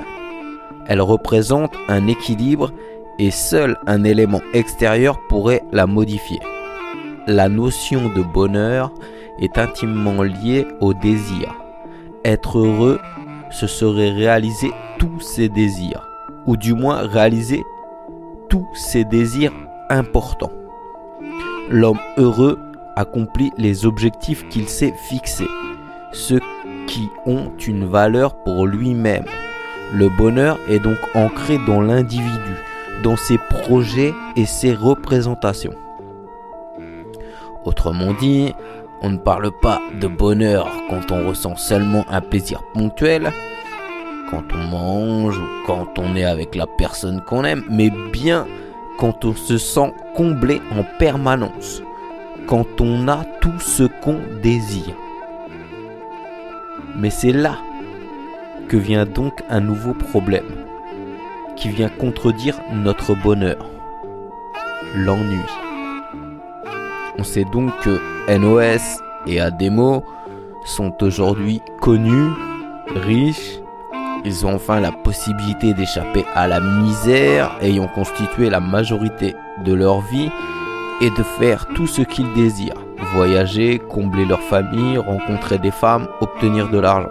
Elle 0.87 1.01
représente 1.01 1.73
un 1.87 2.07
équilibre 2.07 2.71
et 3.19 3.31
seul 3.31 3.77
un 3.85 4.03
élément 4.03 4.41
extérieur 4.53 5.19
pourrait 5.29 5.63
la 5.71 5.87
modifier. 5.87 6.39
La 7.27 7.47
notion 7.47 8.09
de 8.09 8.21
bonheur 8.21 8.91
est 9.39 9.57
intimement 9.57 10.23
liée 10.23 10.67
au 10.81 10.93
désir. 10.93 11.55
Être 12.25 12.59
heureux, 12.59 12.99
ce 13.49 13.67
serait 13.67 14.11
réaliser 14.11 14.71
tous 14.99 15.19
ses 15.19 15.49
désirs 15.49 16.07
ou 16.45 16.57
du 16.57 16.73
moins 16.73 17.07
réaliser 17.07 17.63
tous 18.49 18.67
ses 18.73 19.05
désirs 19.05 19.53
importants. 19.89 20.51
L'homme 21.69 21.99
heureux 22.17 22.59
accomplit 22.95 23.51
les 23.57 23.85
objectifs 23.85 24.47
qu'il 24.49 24.67
s'est 24.67 24.93
fixés, 25.09 25.47
ceux 26.11 26.41
qui 26.87 27.09
ont 27.25 27.51
une 27.65 27.85
valeur 27.85 28.35
pour 28.43 28.67
lui-même. 28.67 29.25
Le 29.93 30.09
bonheur 30.09 30.57
est 30.67 30.79
donc 30.79 30.97
ancré 31.13 31.59
dans 31.67 31.79
l'individu, 31.79 32.55
dans 33.03 33.15
ses 33.15 33.37
projets 33.37 34.11
et 34.35 34.47
ses 34.47 34.73
représentations. 34.73 35.75
Autrement 37.63 38.13
dit, 38.13 38.55
on 39.03 39.11
ne 39.11 39.17
parle 39.17 39.51
pas 39.61 39.79
de 40.01 40.07
bonheur 40.07 40.67
quand 40.89 41.11
on 41.11 41.27
ressent 41.27 41.55
seulement 41.57 42.05
un 42.09 42.21
plaisir 42.21 42.63
ponctuel, 42.73 43.31
quand 44.31 44.41
on 44.51 44.67
mange 44.67 45.37
ou 45.37 45.45
quand 45.67 45.99
on 45.99 46.15
est 46.15 46.25
avec 46.25 46.55
la 46.55 46.65
personne 46.65 47.21
qu'on 47.21 47.43
aime, 47.43 47.63
mais 47.69 47.91
bien 48.11 48.47
quand 48.97 49.25
on 49.25 49.35
se 49.35 49.59
sent 49.59 49.93
comblé 50.15 50.59
en 50.71 50.83
permanence, 50.97 51.83
quand 52.47 52.81
on 52.81 53.07
a 53.07 53.23
tout 53.41 53.59
ce 53.59 53.83
qu'on 53.83 54.17
désire. 54.41 54.95
Mais 56.95 57.11
c'est 57.11 57.31
là 57.31 57.57
que 58.67 58.77
vient 58.77 59.05
donc 59.05 59.43
un 59.49 59.59
nouveau 59.59 59.93
problème, 59.93 60.65
qui 61.55 61.69
vient 61.69 61.89
contredire 61.89 62.59
notre 62.71 63.15
bonheur, 63.15 63.69
l'ennui. 64.95 65.39
On 67.17 67.23
sait 67.23 67.45
donc 67.45 67.71
que 67.81 67.99
NOS 68.37 69.01
et 69.27 69.39
ADEMO 69.39 70.03
sont 70.65 71.03
aujourd'hui 71.03 71.61
connus, 71.79 72.29
riches 72.95 73.59
ils 74.25 74.45
ont 74.45 74.55
enfin 74.55 74.79
la 74.79 74.91
possibilité 74.91 75.73
d'échapper 75.73 76.23
à 76.33 76.47
la 76.47 76.61
misère 76.61 77.57
ayant 77.61 77.87
constitué 77.87 78.49
la 78.49 78.61
majorité 78.61 79.35
de 79.65 79.73
leur 79.73 79.99
vie 79.99 80.29
et 81.01 81.09
de 81.09 81.23
faire 81.23 81.67
tout 81.75 81.87
ce 81.87 82.01
qu'ils 82.01 82.31
désirent. 82.33 82.85
Voyager, 83.13 83.79
combler 83.79 84.25
leur 84.25 84.41
famille, 84.41 84.97
rencontrer 84.97 85.57
des 85.57 85.71
femmes, 85.71 86.07
obtenir 86.21 86.69
de 86.69 86.79
l'argent. 86.79 87.09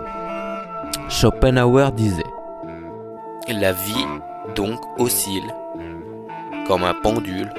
Schopenhauer 1.12 1.92
disait 1.92 2.23
La 3.49 3.73
vie 3.73 4.07
donc 4.57 4.81
oscille 4.99 5.52
comme 6.66 6.85
un 6.85 6.95
pendule 6.95 7.52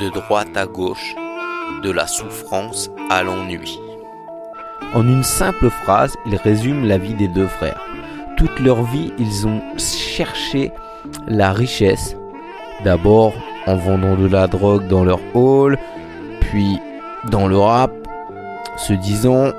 de 0.00 0.08
droite 0.08 0.56
à 0.56 0.66
gauche, 0.66 1.14
de 1.82 1.90
la 1.90 2.06
souffrance 2.06 2.90
à 3.10 3.22
l'ennui. 3.22 3.78
En 4.94 5.06
une 5.06 5.22
simple 5.22 5.70
phrase, 5.70 6.14
il 6.26 6.36
résume 6.36 6.86
la 6.86 6.98
vie 6.98 7.14
des 7.14 7.28
deux 7.28 7.46
frères 7.46 7.80
toute 8.36 8.60
leur 8.60 8.82
vie, 8.82 9.12
ils 9.18 9.46
ont 9.46 9.60
cherché 9.78 10.72
la 11.26 11.52
richesse. 11.52 12.16
D'abord 12.84 13.34
en 13.66 13.76
vendant 13.76 14.16
de 14.16 14.26
la 14.26 14.46
drogue 14.46 14.86
dans 14.88 15.04
leur 15.04 15.20
hall, 15.34 15.78
puis 16.40 16.78
dans 17.30 17.46
le 17.46 17.56
rap, 17.56 17.92
se 18.76 18.92
disant 18.92 19.52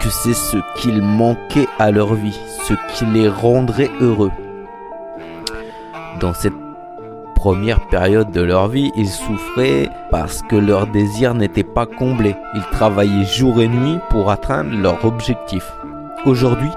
que 0.00 0.08
c'est 0.08 0.34
ce 0.34 0.56
qu'il 0.76 1.02
manquait 1.02 1.68
à 1.78 1.90
leur 1.90 2.14
vie, 2.14 2.38
ce 2.64 2.74
qui 2.92 3.04
les 3.06 3.28
rendrait 3.28 3.90
heureux. 4.00 4.32
Dans 6.20 6.34
cette 6.34 6.54
première 7.34 7.86
période 7.88 8.30
de 8.32 8.40
leur 8.40 8.68
vie, 8.68 8.90
ils 8.96 9.08
souffraient 9.08 9.88
parce 10.10 10.42
que 10.42 10.56
leur 10.56 10.86
désir 10.86 11.34
n'était 11.34 11.64
pas 11.64 11.86
comblé. 11.86 12.34
Ils 12.54 12.66
travaillaient 12.72 13.24
jour 13.24 13.60
et 13.60 13.68
nuit 13.68 13.98
pour 14.10 14.30
atteindre 14.30 14.76
leur 14.76 15.04
objectif. 15.04 15.64
Aujourd'hui, 16.26 16.70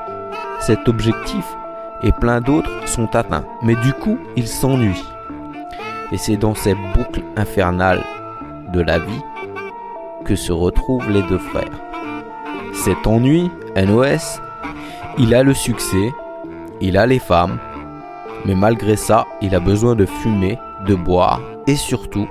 cet 0.59 0.87
objectif 0.87 1.45
et 2.03 2.11
plein 2.11 2.41
d'autres 2.41 2.69
sont 2.87 3.13
atteints. 3.15 3.45
Mais 3.63 3.75
du 3.75 3.93
coup, 3.93 4.17
ils 4.35 4.47
s'ennuient. 4.47 5.03
Et 6.11 6.17
c'est 6.17 6.37
dans 6.37 6.55
cette 6.55 6.77
boucle 6.95 7.23
infernale 7.35 8.03
de 8.71 8.81
la 8.81 8.99
vie 8.99 9.23
que 10.25 10.35
se 10.35 10.51
retrouvent 10.51 11.09
les 11.09 11.23
deux 11.23 11.39
frères. 11.39 11.81
Cet 12.83 13.07
ennui, 13.07 13.49
NOS, 13.77 14.41
il 15.17 15.33
a 15.33 15.41
le 15.41 15.53
succès, 15.53 16.11
il 16.81 16.97
a 16.97 17.05
les 17.05 17.19
femmes, 17.19 17.57
mais 18.43 18.55
malgré 18.55 18.97
ça, 18.97 19.25
il 19.41 19.55
a 19.55 19.61
besoin 19.61 19.95
de 19.95 20.05
fumer, 20.05 20.59
de 20.85 20.93
boire 20.93 21.39
et 21.65 21.77
surtout, 21.77 22.27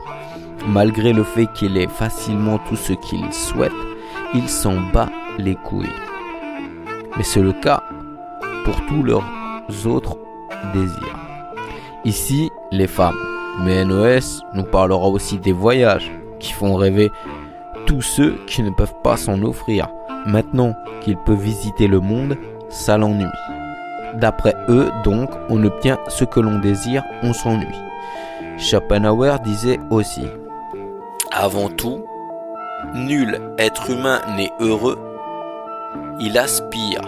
malgré 0.68 1.14
le 1.14 1.24
fait 1.24 1.46
qu'il 1.54 1.78
ait 1.78 1.88
facilement 1.88 2.58
tout 2.68 2.76
ce 2.76 2.92
qu'il 2.92 3.32
souhaite, 3.32 3.72
il 4.34 4.46
s'en 4.46 4.74
bat 4.92 5.08
les 5.38 5.54
couilles. 5.54 5.88
Mais 7.16 7.22
c'est 7.22 7.40
le 7.40 7.54
cas 7.54 7.82
pour 8.66 8.76
tous 8.88 9.02
leurs 9.02 9.24
autres 9.86 10.18
désirs. 10.74 11.18
Ici, 12.04 12.50
les 12.70 12.88
femmes. 12.88 13.16
Mais 13.64 13.86
NOS 13.86 14.42
nous 14.52 14.64
parlera 14.64 15.08
aussi 15.08 15.38
des 15.38 15.52
voyages 15.52 16.12
qui 16.40 16.52
font 16.52 16.74
rêver 16.74 17.10
tous 17.86 18.02
ceux 18.02 18.36
qui 18.46 18.62
ne 18.62 18.70
peuvent 18.70 19.00
pas 19.02 19.16
s'en 19.16 19.42
offrir. 19.42 19.88
Maintenant 20.26 20.74
qu'il 21.00 21.16
peut 21.18 21.34
visiter 21.34 21.88
le 21.88 22.00
monde, 22.00 22.36
ça 22.68 22.96
l'ennuie. 22.96 23.26
D'après 24.14 24.54
eux, 24.68 24.90
donc, 25.04 25.30
on 25.48 25.64
obtient 25.64 25.98
ce 26.08 26.24
que 26.24 26.40
l'on 26.40 26.58
désire, 26.58 27.02
on 27.22 27.32
s'ennuie. 27.32 27.66
Schopenhauer 28.58 29.36
disait 29.42 29.80
aussi 29.90 30.26
Avant 31.32 31.68
tout, 31.68 32.04
nul 32.94 33.40
être 33.58 33.90
humain 33.90 34.20
n'est 34.36 34.52
heureux, 34.60 34.98
il 36.20 36.38
aspire 36.38 37.00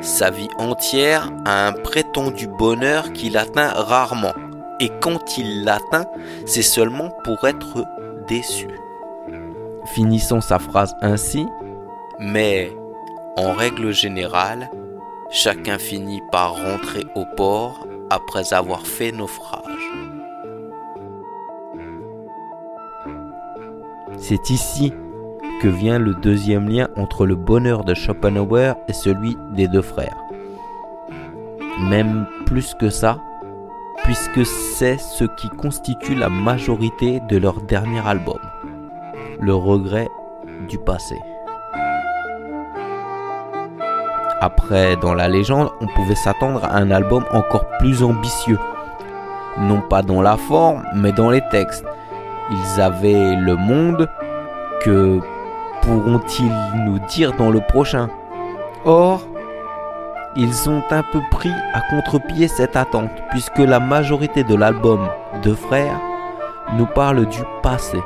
sa 0.00 0.30
vie 0.30 0.48
entière 0.56 1.30
à 1.44 1.66
un 1.66 1.72
prétendu 1.72 2.46
bonheur 2.46 3.12
qu'il 3.12 3.36
atteint 3.36 3.68
rarement. 3.68 4.32
Et 4.78 4.90
quand 5.00 5.36
il 5.36 5.64
l'atteint, 5.64 6.06
c'est 6.46 6.62
seulement 6.62 7.10
pour 7.24 7.46
être 7.46 7.84
déçu. 8.26 8.68
Finissons 9.92 10.40
sa 10.40 10.58
phrase 10.58 10.94
ainsi, 11.02 11.46
mais 12.20 12.70
en 13.36 13.52
règle 13.52 13.92
générale, 13.92 14.70
chacun 15.30 15.78
finit 15.78 16.22
par 16.30 16.54
rentrer 16.54 17.04
au 17.14 17.24
port 17.36 17.86
après 18.10 18.52
avoir 18.52 18.86
fait 18.86 19.12
naufrage. 19.12 19.62
C'est 24.18 24.50
ici 24.50 24.92
que 25.62 25.68
vient 25.68 25.98
le 25.98 26.14
deuxième 26.14 26.68
lien 26.68 26.88
entre 26.96 27.26
le 27.26 27.36
bonheur 27.36 27.84
de 27.84 27.94
Schopenhauer 27.94 28.74
et 28.88 28.92
celui 28.92 29.36
des 29.52 29.68
deux 29.68 29.82
frères. 29.82 30.16
Même 31.88 32.26
plus 32.44 32.74
que 32.74 32.90
ça, 32.90 33.18
puisque 34.04 34.44
c'est 34.44 34.98
ce 34.98 35.24
qui 35.24 35.48
constitue 35.48 36.14
la 36.14 36.28
majorité 36.28 37.20
de 37.28 37.36
leur 37.38 37.62
dernier 37.62 38.06
album, 38.06 38.38
le 39.40 39.54
regret 39.54 40.08
du 40.68 40.78
passé. 40.78 41.16
Après, 44.40 44.96
dans 44.96 45.12
la 45.12 45.28
légende, 45.28 45.70
on 45.82 45.86
pouvait 45.86 46.14
s'attendre 46.14 46.64
à 46.64 46.76
un 46.76 46.90
album 46.90 47.24
encore 47.32 47.66
plus 47.78 48.02
ambitieux. 48.02 48.58
Non 49.58 49.82
pas 49.82 50.00
dans 50.02 50.22
la 50.22 50.36
forme, 50.36 50.82
mais 50.94 51.12
dans 51.12 51.30
les 51.30 51.42
textes. 51.50 51.84
Ils 52.50 52.80
avaient 52.80 53.36
le 53.36 53.56
monde 53.56 54.08
que 54.82 55.20
pourront-ils 55.82 56.52
nous 56.86 56.98
dire 57.00 57.34
dans 57.34 57.50
le 57.50 57.60
prochain? 57.60 58.08
Or, 58.86 59.20
ils 60.36 60.70
ont 60.70 60.82
un 60.90 61.02
peu 61.02 61.20
pris 61.30 61.52
à 61.74 61.80
contre-pied 61.90 62.48
cette 62.48 62.76
attente, 62.76 63.10
puisque 63.30 63.58
la 63.58 63.78
majorité 63.78 64.42
de 64.42 64.54
l'album 64.54 65.06
de 65.42 65.52
Frères 65.52 66.00
nous 66.78 66.86
parle 66.86 67.26
du 67.26 67.40
passé. 67.62 67.98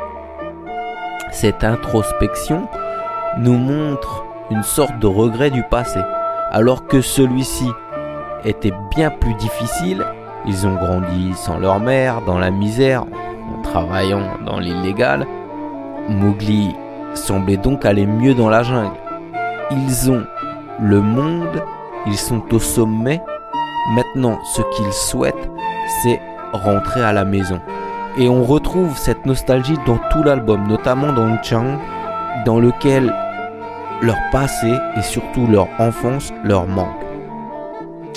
Cette 1.31 1.62
introspection 1.62 2.66
nous 3.38 3.57
montre 3.57 4.25
une 4.51 4.62
sorte 4.62 4.99
de 4.99 5.07
regret 5.07 5.51
du 5.51 5.62
passé, 5.64 6.01
alors 6.55 6.87
que 6.87 7.01
celui-ci 7.01 7.69
était 8.45 8.73
bien 8.95 9.11
plus 9.11 9.35
difficile. 9.35 10.05
Ils 10.47 10.69
ont 10.69 10.75
grandi 10.75 11.35
sans 11.35 11.59
leur 11.59 11.81
mère, 11.81 12.23
dans 12.23 12.38
la 12.38 12.53
misère, 12.53 13.03
en 13.03 13.61
travaillant 13.62 14.23
dans 14.47 14.61
l'illégal. 14.61 15.27
Mowgli 16.09 16.77
semblait 17.14 17.57
donc 17.57 17.85
aller 17.85 18.07
mieux 18.07 18.35
dans 18.35 18.49
la 18.49 18.62
jungle. 18.62 18.95
Ils 19.73 20.12
ont 20.12 20.25
le 20.81 21.01
monde, 21.01 21.61
ils 22.07 22.17
sont 22.17 22.43
au 22.53 22.61
sommet. 22.61 23.21
Maintenant, 23.97 24.38
ce 24.45 24.62
qu'ils 24.77 24.93
souhaitent, 24.93 25.51
c'est 26.03 26.21
rentrer 26.53 27.03
à 27.03 27.12
la 27.12 27.25
maison. 27.25 27.61
Et 28.17 28.29
on 28.29 28.45
retrouve 28.45 28.97
cette 28.97 29.27
nostalgie 29.27 29.79
dans 29.87 29.99
tout 30.12 30.23
l'album, 30.23 30.69
notamment 30.69 31.12
dans 31.12 31.37
Chang, 31.43 31.81
dans 32.47 32.61
lequel 32.61 33.12
leur 34.05 34.19
passé 34.31 34.71
et 34.97 35.03
surtout 35.03 35.47
leur 35.47 35.69
enfance 35.79 36.33
leur 36.45 36.67
manque. 36.67 37.01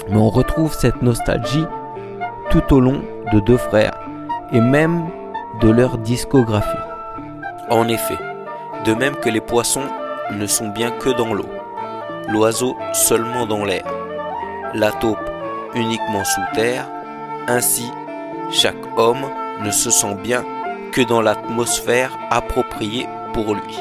Mais 0.09 0.17
on 0.17 0.29
retrouve 0.29 0.73
cette 0.73 1.01
nostalgie 1.01 1.65
tout 2.49 2.73
au 2.73 2.79
long 2.79 3.01
de 3.33 3.39
deux 3.39 3.57
frères 3.57 3.97
et 4.51 4.61
même 4.61 5.09
de 5.61 5.69
leur 5.69 5.97
discographie. 5.97 6.67
En 7.69 7.87
effet, 7.87 8.17
de 8.85 8.93
même 8.93 9.15
que 9.15 9.29
les 9.29 9.41
poissons 9.41 9.87
ne 10.31 10.45
sont 10.45 10.69
bien 10.69 10.91
que 10.91 11.09
dans 11.09 11.33
l'eau, 11.33 11.49
l'oiseau 12.29 12.75
seulement 12.93 13.45
dans 13.45 13.63
l'air, 13.63 13.85
la 14.73 14.91
taupe 14.91 15.29
uniquement 15.73 16.23
sous 16.23 16.41
terre, 16.53 16.87
ainsi 17.47 17.89
chaque 18.51 18.75
homme 18.97 19.25
ne 19.63 19.71
se 19.71 19.89
sent 19.89 20.15
bien 20.21 20.43
que 20.91 21.01
dans 21.01 21.21
l'atmosphère 21.21 22.11
appropriée 22.29 23.07
pour 23.33 23.53
lui. 23.53 23.77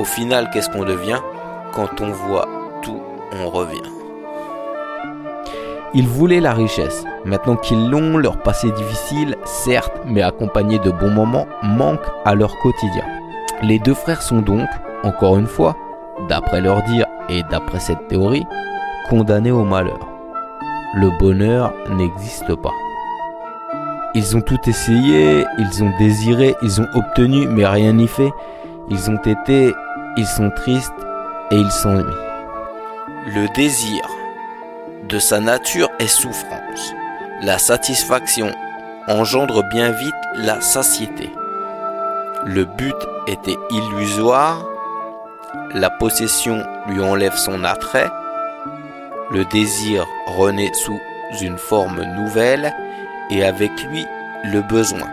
Au 0.00 0.04
final, 0.04 0.48
qu'est-ce 0.50 0.70
qu'on 0.70 0.86
devient 0.86 1.20
Quand 1.74 2.00
on 2.00 2.10
voit 2.10 2.48
tout, 2.80 3.02
on 3.38 3.50
revient? 3.50 3.82
Ils 5.92 6.08
voulaient 6.08 6.40
la 6.40 6.54
richesse. 6.54 7.04
Maintenant 7.26 7.56
qu'ils 7.56 7.90
l'ont, 7.90 8.16
leur 8.16 8.38
passé 8.38 8.70
difficile, 8.70 9.36
certes, 9.44 9.92
mais 10.06 10.22
accompagné 10.22 10.78
de 10.78 10.90
bons 10.90 11.10
moments, 11.10 11.46
manque 11.62 12.06
à 12.24 12.34
leur 12.34 12.56
quotidien. 12.60 13.04
Les 13.60 13.78
deux 13.78 13.92
frères 13.92 14.22
sont 14.22 14.40
donc, 14.40 14.70
encore 15.02 15.36
une 15.36 15.46
fois, 15.46 15.76
d'après 16.30 16.62
leur 16.62 16.82
dire 16.84 17.04
et 17.28 17.42
d'après 17.50 17.78
cette 17.78 18.08
théorie, 18.08 18.46
condamnés 19.10 19.50
au 19.50 19.64
malheur. 19.64 20.08
Le 20.94 21.10
bonheur 21.18 21.74
n'existe 21.90 22.54
pas. 22.54 22.72
Ils 24.14 24.34
ont 24.34 24.40
tout 24.40 24.66
essayé, 24.66 25.44
ils 25.58 25.84
ont 25.84 25.92
désiré, 25.98 26.56
ils 26.62 26.80
ont 26.80 26.88
obtenu, 26.94 27.46
mais 27.48 27.66
rien 27.66 27.92
n'y 27.92 28.08
fait. 28.08 28.32
Ils 28.92 29.08
ont 29.08 29.22
été, 29.24 29.72
ils 30.16 30.26
sont 30.26 30.50
tristes 30.50 30.92
et 31.50 31.56
ils 31.56 31.70
s'ennuient. 31.70 32.04
Le 33.26 33.46
désir 33.54 34.02
de 35.08 35.18
sa 35.18 35.40
nature 35.40 35.88
est 35.98 36.06
souffrance. 36.06 36.94
La 37.42 37.58
satisfaction 37.58 38.52
engendre 39.08 39.62
bien 39.68 39.90
vite 39.90 40.14
la 40.36 40.60
satiété. 40.60 41.30
Le 42.44 42.64
but 42.64 42.94
était 43.26 43.56
illusoire, 43.70 44.64
la 45.74 45.90
possession 45.90 46.62
lui 46.88 47.00
enlève 47.00 47.36
son 47.36 47.64
attrait, 47.64 48.10
le 49.30 49.44
désir 49.46 50.06
renaît 50.26 50.72
sous 50.74 50.98
une 51.40 51.58
forme 51.58 52.02
nouvelle 52.16 52.74
et 53.30 53.44
avec 53.44 53.70
lui 53.84 54.04
le 54.44 54.60
besoin. 54.62 55.08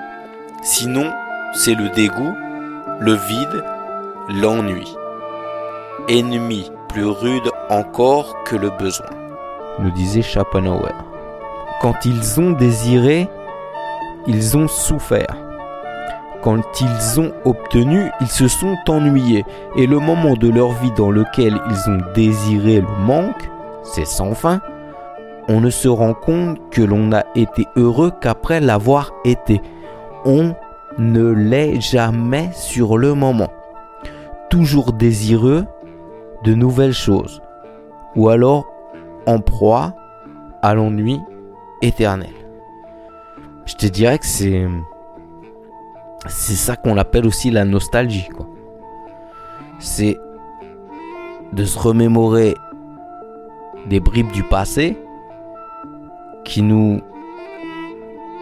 Sinon, 0.64 1.12
c'est 1.54 1.76
le 1.76 1.90
dégoût, 1.90 2.36
le 3.00 3.14
vide, 3.14 3.64
l'ennui. 4.30 4.96
Ennemi 6.10 6.70
plus 6.90 7.06
rude 7.06 7.50
encore 7.70 8.36
que 8.44 8.56
le 8.56 8.70
besoin 8.72 9.08
nous 9.80 9.92
disait 9.92 10.22
Schopenhauer. 10.22 10.94
Quand 11.82 12.06
ils 12.06 12.40
ont 12.40 12.52
désiré, 12.52 13.30
ils 14.26 14.58
ont 14.58 14.68
souffert. 14.68 15.38
Quand 16.42 16.62
ils 16.82 17.20
ont 17.20 17.32
obtenu, 17.46 18.10
ils 18.22 18.28
se 18.28 18.48
sont 18.48 18.76
ennuyés. 18.88 19.46
Et 19.76 19.88
le 19.88 20.00
moment 20.00 20.34
de 20.34 20.50
leur 20.50 20.72
vie 20.72 20.92
dans 20.92 21.12
lequel 21.12 21.60
ils 21.70 21.90
ont 21.90 22.00
désiré 22.14 22.82
le 22.82 23.06
manque, 23.06 23.50
c'est 23.84 24.08
sans 24.08 24.34
fin. 24.34 24.60
On 25.48 25.62
ne 25.62 25.70
se 25.70 25.88
rend 25.88 26.14
compte 26.14 26.58
que 26.72 26.82
l'on 26.82 27.06
n'a 27.08 27.26
été 27.36 27.66
heureux 27.76 28.12
qu'après 28.22 28.60
l'avoir 28.60 29.12
été. 29.24 29.62
On 30.26 30.54
ne 30.98 31.30
l'est 31.30 31.80
jamais 31.80 32.50
sur 32.54 32.98
le 32.98 33.14
moment. 33.14 33.50
Toujours 34.50 34.94
désireux 34.94 35.66
de 36.44 36.54
nouvelles 36.54 36.94
choses. 36.94 37.42
Ou 38.16 38.30
alors 38.30 38.66
en 39.26 39.40
proie 39.40 39.94
à 40.62 40.74
l'ennui 40.74 41.20
éternel. 41.82 42.34
Je 43.66 43.76
te 43.76 43.86
dirais 43.86 44.18
que 44.18 44.26
c'est 44.26 44.68
c'est 46.28 46.56
ça 46.56 46.76
qu'on 46.76 46.98
appelle 46.98 47.26
aussi 47.26 47.52
la 47.52 47.66
nostalgie. 47.66 48.30
C'est 49.80 50.18
de 51.54 51.64
se 51.64 51.78
remémorer 51.78 52.56
des 53.88 54.00
bribes 54.00 54.32
du 54.32 54.44
passé 54.44 54.98
qui 56.44 56.62
nous 56.62 57.02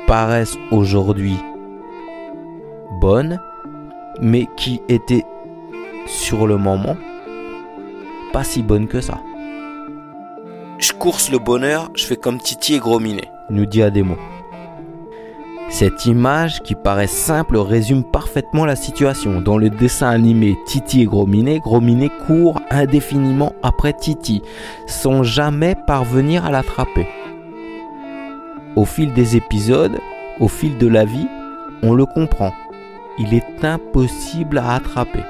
paraissent 0.07 0.57
aujourd'hui 0.71 1.37
bonnes, 3.01 3.39
mais 4.21 4.47
qui 4.55 4.81
étaient 4.87 5.25
sur 6.05 6.47
le 6.47 6.57
moment 6.57 6.95
pas 8.35 8.43
si 8.43 8.61
bonnes 8.63 8.89
que 8.89 8.99
ça. 8.99 9.21
Je 10.77 10.91
course 10.91 11.31
le 11.31 11.39
bonheur, 11.39 11.89
je 11.95 12.05
fais 12.05 12.17
comme 12.17 12.37
Titi 12.37 12.73
et 12.73 12.79
Gros 12.79 12.99
Minet, 12.99 13.31
nous 13.49 13.65
dit 13.65 13.81
Ademo. 13.81 14.17
Cette 15.69 16.05
image 16.05 16.61
qui 16.61 16.75
paraît 16.75 17.07
simple 17.07 17.55
résume 17.55 18.03
parfaitement 18.03 18.65
la 18.65 18.75
situation. 18.75 19.39
Dans 19.39 19.57
le 19.57 19.69
dessin 19.69 20.09
animé 20.09 20.57
Titi 20.65 21.03
et 21.03 21.05
Gros 21.05 21.25
Minet, 21.25 21.59
Gros 21.59 21.79
Minet 21.79 22.11
court 22.27 22.59
indéfiniment 22.71 23.53
après 23.63 23.93
Titi, 23.93 24.41
sans 24.85 25.23
jamais 25.23 25.75
parvenir 25.87 26.43
à 26.43 26.51
l'attraper. 26.51 27.07
Au 28.75 28.83
fil 28.83 29.13
des 29.13 29.37
épisodes, 29.37 29.97
au 30.41 30.49
fil 30.49 30.77
de 30.77 30.87
la 30.87 31.05
vie, 31.05 31.27
on 31.83 31.93
le 31.93 32.05
comprend. 32.05 32.51
Il 33.17 33.33
est 33.33 33.63
impossible 33.63 34.57
à 34.57 34.73
attraper. 34.73 35.23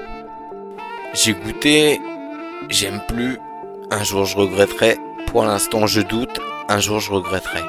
J'ai 1.15 1.33
goûté, 1.33 2.01
j'aime 2.67 2.99
plus, 3.07 3.39
un 3.89 4.03
jour 4.03 4.25
je 4.25 4.35
regretterai, 4.35 4.97
pour 5.27 5.45
l'instant 5.45 5.87
je 5.87 6.01
doute, 6.01 6.41
un 6.67 6.79
jour 6.79 6.99
je 6.99 7.13
regretterai. 7.13 7.61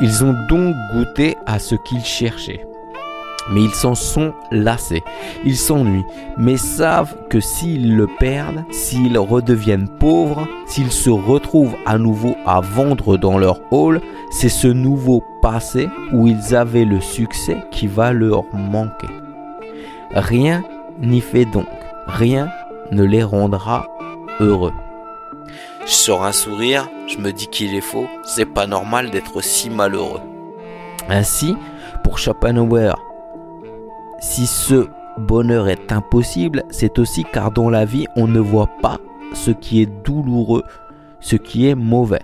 Ils 0.00 0.22
ont 0.22 0.36
donc 0.48 0.76
goûté 0.92 1.36
à 1.46 1.58
ce 1.58 1.74
qu'ils 1.74 2.04
cherchaient. 2.04 2.64
Mais 3.50 3.62
ils 3.64 3.74
s'en 3.74 3.96
sont 3.96 4.32
lassés, 4.52 5.02
ils 5.44 5.56
s'ennuient, 5.56 6.04
mais 6.36 6.56
savent 6.56 7.16
que 7.28 7.40
s'ils 7.40 7.96
le 7.96 8.06
perdent, 8.06 8.64
s'ils 8.70 9.18
redeviennent 9.18 9.88
pauvres, 9.88 10.46
s'ils 10.66 10.92
se 10.92 11.10
retrouvent 11.10 11.74
à 11.86 11.98
nouveau 11.98 12.36
à 12.46 12.60
vendre 12.60 13.16
dans 13.16 13.36
leur 13.36 13.60
hall, 13.72 14.00
c'est 14.30 14.48
ce 14.48 14.68
nouveau 14.68 15.24
passé 15.42 15.88
où 16.12 16.28
ils 16.28 16.54
avaient 16.54 16.84
le 16.84 17.00
succès 17.00 17.56
qui 17.72 17.88
va 17.88 18.12
leur 18.12 18.44
manquer. 18.54 19.08
Rien 20.12 20.62
n'y 21.00 21.20
fait 21.20 21.46
donc, 21.46 21.66
rien 22.06 22.48
ne 22.90 23.04
les 23.04 23.22
rendra 23.22 23.86
heureux. 24.40 24.72
Je 25.86 25.92
sors 25.92 26.24
un 26.24 26.32
sourire, 26.32 26.88
je 27.06 27.18
me 27.18 27.32
dis 27.32 27.48
qu'il 27.48 27.74
est 27.74 27.80
faux, 27.80 28.06
c'est 28.24 28.46
pas 28.46 28.66
normal 28.66 29.10
d'être 29.10 29.42
si 29.42 29.70
malheureux. 29.70 30.20
Ainsi, 31.08 31.56
pour 32.04 32.18
Schopenhauer, 32.18 32.94
si 34.20 34.46
ce 34.46 34.88
bonheur 35.18 35.68
est 35.68 35.92
impossible, 35.92 36.64
c'est 36.70 36.98
aussi 36.98 37.24
car 37.24 37.50
dans 37.50 37.70
la 37.70 37.84
vie, 37.84 38.06
on 38.16 38.26
ne 38.26 38.40
voit 38.40 38.70
pas 38.82 38.98
ce 39.32 39.50
qui 39.50 39.82
est 39.82 39.86
douloureux, 40.04 40.64
ce 41.20 41.36
qui 41.36 41.68
est 41.68 41.74
mauvais. 41.74 42.22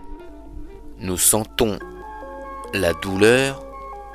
Nous 1.00 1.16
sentons 1.16 1.78
la 2.74 2.92
douleur, 2.94 3.62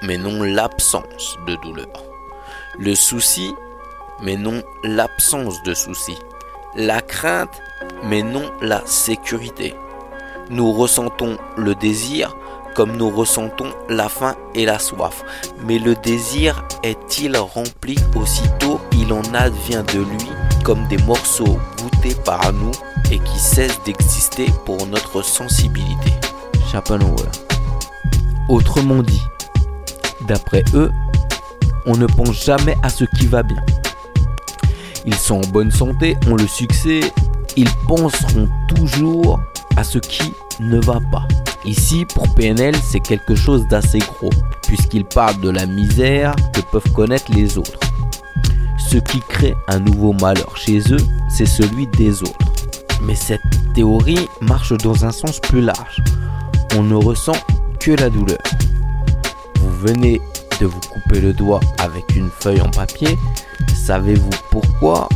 mais 0.04 0.18
non 0.18 0.44
l'absence 0.44 1.38
de 1.48 1.56
douleur. 1.56 1.88
Le 2.80 2.96
souci, 2.96 3.54
mais 4.24 4.36
non 4.36 4.62
l'absence 4.84 5.62
de 5.64 5.74
souci. 5.74 6.16
La 6.76 7.02
crainte, 7.02 7.62
mais 8.06 8.24
non 8.24 8.50
la 8.62 8.82
sécurité. 8.86 9.76
Nous 10.50 10.72
ressentons 10.72 11.38
le 11.58 11.76
désir 11.76 12.38
comme 12.76 12.96
nous 12.96 13.10
ressentons 13.10 13.70
la 13.90 14.08
faim 14.08 14.36
et 14.56 14.66
la 14.66 14.80
soif. 14.80 15.26
Mais 15.66 15.80
le 15.80 15.96
désir 15.96 16.64
est-il 16.84 17.36
rempli? 17.36 17.98
Aussitôt 18.16 18.80
Il 18.94 19.12
en 19.12 19.22
advient 19.34 19.84
de 19.94 20.00
lui 20.00 20.30
comme 20.64 20.88
des 20.88 20.98
morceaux 21.00 21.60
goûtés 21.82 22.16
par 22.24 22.54
nous 22.54 22.72
et 23.12 23.20
qui 23.20 23.40
cessent 23.40 23.84
d'exister 23.84 24.48
pour 24.66 24.88
notre 24.88 25.22
sensibilité. 25.24 26.14
Schopenhauer. 26.72 27.28
Autrement 28.48 29.04
dit, 29.04 29.22
d'après 30.22 30.64
eux, 30.74 30.90
on 31.86 31.98
ne 31.98 32.06
pense 32.06 32.46
jamais 32.46 32.78
à 32.82 32.90
ce 32.90 33.04
qui 33.04 33.28
va 33.28 33.44
bien. 33.44 33.62
Ils 35.06 35.16
sont 35.16 35.36
en 35.36 35.48
bonne 35.52 35.72
santé, 35.72 36.16
ont 36.28 36.36
le 36.36 36.48
succès, 36.48 37.02
ils 37.58 37.70
penseront 37.88 38.50
toujours 38.68 39.40
à 39.76 39.84
ce 39.84 39.98
qui 39.98 40.32
ne 40.60 40.80
va 40.80 41.00
pas. 41.12 41.28
Ici, 41.66 42.06
pour 42.06 42.34
PNL, 42.36 42.76
c'est 42.84 43.00
quelque 43.00 43.36
chose 43.36 43.68
d'assez 43.68 44.00
gros, 44.00 44.32
puisqu'ils 44.64 45.06
parlent 45.06 45.40
de 45.42 45.50
la 45.50 45.66
misère 45.66 46.36
que 46.54 46.62
peuvent 46.72 46.92
connaître 46.94 47.32
les 47.34 47.58
autres. 47.58 47.80
Ce 48.78 48.98
qui 48.98 49.22
crée 49.30 49.56
un 49.68 49.80
nouveau 49.80 50.14
malheur 50.14 50.58
chez 50.58 50.80
eux, 50.92 51.06
c'est 51.30 51.46
celui 51.46 51.88
des 51.88 52.22
autres. 52.24 52.38
Mais 53.04 53.16
cette 53.16 53.42
théorie 53.74 54.28
marche 54.42 54.74
dans 54.74 55.06
un 55.06 55.12
sens 55.12 55.40
plus 55.40 55.62
large. 55.62 56.02
On 56.78 56.84
ne 56.84 56.96
ressent 56.96 57.38
que 57.80 57.92
la 57.92 58.10
douleur. 58.10 58.42
Vous 59.60 59.88
venez 59.88 60.22
vous 60.66 60.80
couper 60.80 61.20
le 61.20 61.34
doigt 61.34 61.60
avec 61.80 62.16
une 62.16 62.30
feuille 62.30 62.62
en 62.62 62.70
papier. 62.70 63.18
Savez-vous 63.74 64.30
pourquoi 64.50 65.10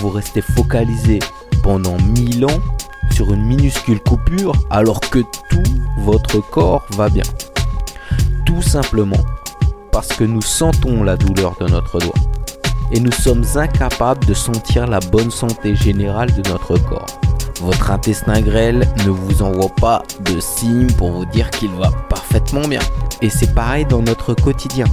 vous 0.00 0.10
restez 0.10 0.42
focalisé 0.42 1.18
pendant 1.62 1.96
mille 1.98 2.44
ans 2.44 2.60
sur 3.12 3.32
une 3.32 3.44
minuscule 3.44 4.00
coupure 4.00 4.54
alors 4.70 5.00
que 5.00 5.20
tout 5.50 5.62
votre 5.98 6.40
corps 6.40 6.84
va 6.92 7.08
bien? 7.08 7.24
Tout 8.44 8.62
simplement 8.62 9.24
parce 9.92 10.08
que 10.08 10.24
nous 10.24 10.42
sentons 10.42 11.02
la 11.02 11.16
douleur 11.16 11.56
de 11.60 11.68
notre 11.68 11.98
doigt 11.98 12.14
et 12.92 13.00
nous 13.00 13.12
sommes 13.12 13.44
incapables 13.54 14.24
de 14.26 14.34
sentir 14.34 14.86
la 14.86 15.00
bonne 15.00 15.30
santé 15.30 15.74
générale 15.74 16.32
de 16.34 16.48
notre 16.50 16.78
corps. 16.78 17.20
Votre 17.60 17.90
intestin 17.90 18.40
grêle 18.42 18.86
ne 19.06 19.10
vous 19.10 19.42
envoie 19.42 19.70
pas 19.70 20.02
de 20.20 20.40
signes 20.40 20.92
pour 20.92 21.10
vous 21.10 21.24
dire 21.24 21.48
qu'il 21.50 21.70
va 21.70 21.90
parfaitement 22.10 22.68
bien. 22.68 22.80
Et 23.22 23.30
c'est 23.30 23.54
pareil 23.54 23.86
dans 23.86 24.02
notre 24.02 24.34
quotidien. 24.34 24.86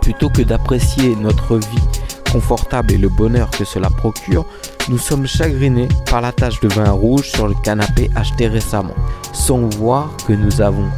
Plutôt 0.00 0.28
que 0.28 0.42
d'apprécier 0.42 1.14
notre 1.16 1.56
vie 1.56 1.88
confortable 2.32 2.92
et 2.92 2.98
le 2.98 3.08
bonheur 3.08 3.48
que 3.50 3.64
cela 3.64 3.90
procure, 3.90 4.44
nous 4.88 4.98
sommes 4.98 5.26
chagrinés 5.26 5.88
par 6.10 6.20
la 6.20 6.32
tache 6.32 6.58
de 6.60 6.68
vin 6.68 6.90
rouge 6.90 7.30
sur 7.30 7.46
le 7.46 7.54
canapé 7.62 8.10
acheté 8.16 8.48
récemment, 8.48 8.94
sans 9.32 9.60
voir 9.76 10.10
que 10.26 10.32
nous 10.32 10.60
avons 10.60 10.88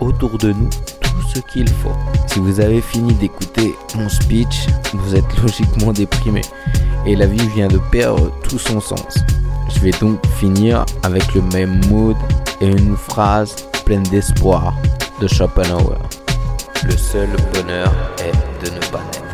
autour 0.00 0.38
de 0.38 0.52
nous 0.52 0.70
tout 1.02 1.28
ce 1.34 1.40
qu'il 1.52 1.68
faut. 1.68 1.92
Si 2.28 2.38
vous 2.38 2.60
avez 2.60 2.80
fini 2.80 3.12
d'écouter 3.12 3.74
mon 3.94 4.08
speech, 4.08 4.66
vous 4.94 5.14
êtes 5.14 5.36
logiquement 5.42 5.92
déprimé 5.92 6.40
et 7.06 7.14
la 7.14 7.26
vie 7.26 7.46
vient 7.54 7.68
de 7.68 7.78
perdre 7.92 8.32
tout 8.48 8.58
son 8.58 8.80
sens. 8.80 9.18
Je 9.68 9.80
vais 9.80 9.90
donc 9.92 10.24
finir 10.38 10.84
avec 11.02 11.34
le 11.34 11.42
même 11.42 11.80
mood 11.88 12.16
et 12.60 12.66
une 12.66 12.96
phrase 12.96 13.54
pleine 13.84 14.02
d'espoir 14.04 14.74
de 15.20 15.28
Schopenhauer. 15.28 15.98
Le 16.84 16.96
seul 16.96 17.28
bonheur 17.52 17.92
est 18.18 18.64
de 18.64 18.70
ne 18.74 18.80
pas 18.90 19.02
naître. 19.12 19.26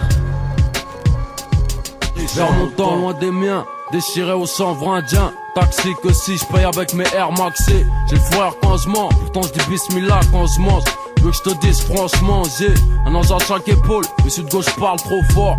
Vers 2.34 2.52
mon 2.52 2.68
temps 2.68 2.96
loin 2.96 3.14
des 3.14 3.30
miens, 3.30 3.66
déchiré 3.90 4.32
au 4.32 4.46
sang 4.46 4.76
indien. 4.90 5.32
Taxi 5.54 5.92
que 6.02 6.12
si 6.12 6.38
je 6.38 6.44
paye 6.46 6.64
avec 6.64 6.94
mes 6.94 7.04
Air 7.14 7.30
Maxi. 7.32 7.84
J'ai 8.08 8.16
le 8.16 8.22
frère 8.22 8.54
quand 8.62 8.78
je 8.78 8.88
mens, 8.88 9.08
pourtant 9.10 9.42
je 9.42 9.52
dis 9.52 9.68
bismillah 9.68 10.20
quand 10.30 10.46
je 10.46 10.60
mange. 10.60 10.84
Veux 11.20 11.30
que 11.30 11.36
je 11.36 11.42
te 11.42 11.60
dise 11.60 11.80
franchement, 11.82 12.42
j'ai 12.58 12.72
un 13.06 13.14
ange 13.14 13.30
à 13.30 13.38
chaque 13.38 13.68
épaule. 13.68 14.04
Mais 14.24 14.42
de 14.42 14.50
gauche 14.50 14.74
parle 14.76 14.98
trop 14.98 15.22
fort. 15.34 15.58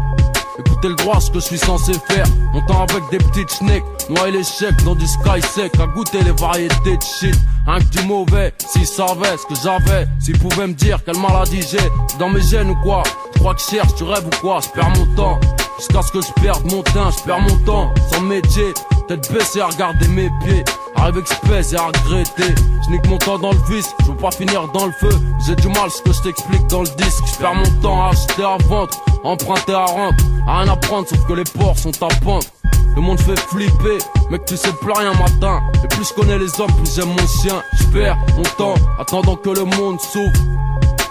Écoutez 0.60 0.90
le 0.90 0.96
droit, 0.96 1.20
ce 1.20 1.32
que 1.32 1.40
je 1.40 1.46
suis 1.46 1.58
censé 1.58 1.94
faire. 2.08 2.26
Montant 2.54 2.84
avec 2.84 3.04
des 3.10 3.18
petites 3.18 3.50
snakes, 3.50 3.84
noyer 4.10 4.38
les 4.38 4.44
chèques 4.44 4.84
dans 4.84 4.94
du 4.94 5.08
sky 5.08 5.42
sec, 5.42 5.72
à 5.80 5.88
goûter 5.88 6.22
les 6.24 6.32
variétés 6.32 6.98
de 6.98 7.02
shit. 7.02 7.36
Un 7.66 7.80
que 7.80 7.86
du 7.86 8.04
mauvais, 8.06 8.54
s'ils 8.60 8.86
savaient 8.86 9.38
ce 9.38 9.46
que 9.48 9.56
j'avais, 9.62 10.06
s'ils 10.20 10.38
pouvaient 10.38 10.68
me 10.68 10.74
dire 10.74 11.04
quelle 11.04 11.18
maladie 11.18 11.62
j'ai, 11.62 11.90
dans 12.20 12.30
mes 12.30 12.42
gènes 12.42 12.70
ou 12.70 12.76
quoi? 12.84 13.02
Tu 13.34 13.40
crois 13.40 13.56
que 13.56 13.62
je 13.62 13.76
cherche, 13.76 13.96
tu 13.96 14.04
rêves 14.04 14.26
ou 14.28 14.42
quoi, 14.42 14.60
je 14.62 14.70
perds 14.70 14.92
mon 14.92 15.16
temps. 15.16 15.40
Jusqu'à 15.80 16.02
ce 16.04 16.12
que 16.12 16.22
je 16.22 16.42
perde 16.42 16.64
mon 16.72 16.84
teint, 16.84 17.10
je 17.10 17.24
perds 17.24 17.42
mon 17.42 17.58
temps, 17.66 17.92
sans 18.12 18.22
métier. 18.22 18.74
Tête 19.08 19.32
baissée 19.34 19.60
à 19.60 19.68
regarder 19.68 20.08
mes 20.10 20.30
pieds. 20.44 20.64
Arrive 20.96 21.18
espèce 21.20 21.74
et 21.74 21.76
à 21.76 21.88
regretter. 21.88 22.56
Je 22.86 22.92
nique 22.92 23.08
mon 23.08 23.18
temps 23.18 23.38
dans 23.38 23.52
le 23.52 23.60
vice, 23.70 23.94
je 24.02 24.06
veux 24.08 24.18
pas 24.18 24.32
finir 24.32 24.68
dans 24.74 24.86
le 24.86 24.92
feu. 24.94 25.10
J'ai 25.46 25.56
du 25.56 25.68
mal, 25.68 25.90
ce 25.90 26.02
que 26.02 26.14
je 26.14 26.22
t'explique 26.22 26.68
dans 26.68 26.82
le 26.82 26.90
disque. 26.98 27.24
Je 27.32 27.38
perds 27.38 27.56
mon 27.56 27.82
temps 27.82 28.02
à 28.02 28.10
acheter 28.10 28.44
à 28.44 28.58
vendre, 28.68 28.94
emprunter 29.24 29.74
à 29.74 29.86
rendre. 29.86 30.16
À 30.48 30.60
rien 30.60 30.72
à 30.72 30.76
prendre, 30.78 31.08
sauf 31.08 31.26
que 31.28 31.34
les 31.34 31.44
ports 31.44 31.78
sont 31.78 31.92
à 32.02 32.08
pente. 32.24 32.50
Le 32.96 33.02
monde 33.02 33.20
fait 33.20 33.40
flipper, 33.40 33.98
mec 34.30 34.46
tu 34.46 34.56
sais 34.56 34.72
plus 34.74 34.92
rien 34.92 35.14
matin 35.14 35.62
Et 35.84 35.88
plus 35.88 36.08
je 36.08 36.14
connais 36.14 36.38
les 36.38 36.62
hommes, 36.62 36.72
plus 36.74 36.94
j'aime 36.94 37.10
mon 37.10 37.28
chien 37.28 37.64
Je 37.74 37.86
perds 37.86 38.18
mon 38.38 38.44
temps, 38.44 38.76
attendant 39.00 39.36
que 39.36 39.50
le 39.50 39.64
monde 39.64 40.00
souffre 40.00 40.40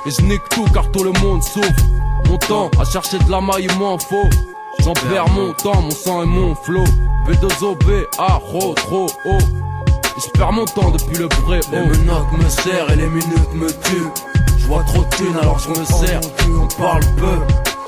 Et 0.07 0.11
je 0.12 0.22
nique 0.22 0.48
tout 0.50 0.64
car 0.72 0.88
tout 0.92 1.02
le 1.02 1.11
monde 1.20 1.42
souffre 1.42 1.68
Mon 2.28 2.38
temps 2.38 2.70
à 2.81 2.85
chercher 2.85 3.18
de 3.18 3.28
la 3.28 3.40
maille 3.40 3.64
et 3.64 3.78
m'en 3.81 3.98
faux 3.98 4.28
J'en 4.85 4.95
perds 4.95 5.29
mon 5.29 5.53
temps, 5.53 5.81
mon 5.81 5.90
sang 5.90 6.23
et 6.23 6.27
mon 6.27 6.55
flow. 6.55 6.85
B2OB, 7.27 8.07
A, 8.18 8.35
ro, 8.35 8.75
trop 8.75 9.07
haut. 9.25 9.38
Je 10.16 10.31
perds 10.38 10.53
mon 10.53 10.64
temps 10.64 10.90
depuis 10.90 11.16
le 11.16 11.29
pré 11.29 11.61
Les 11.71 11.79
menottes 11.79 12.33
me 12.37 12.49
serrent 12.49 12.90
et 12.90 12.97
les 12.97 13.07
minutes 13.07 13.55
me 13.55 13.68
tuent. 13.68 14.11
Je 14.59 14.66
vois 14.66 14.83
trop 14.85 15.05
de 15.05 15.16
thunes 15.16 15.37
alors 15.40 15.59
je 15.59 15.68
me 15.71 15.85
sers. 15.85 16.21
On 16.49 16.66
parle 16.81 17.03
peu, 17.16 17.38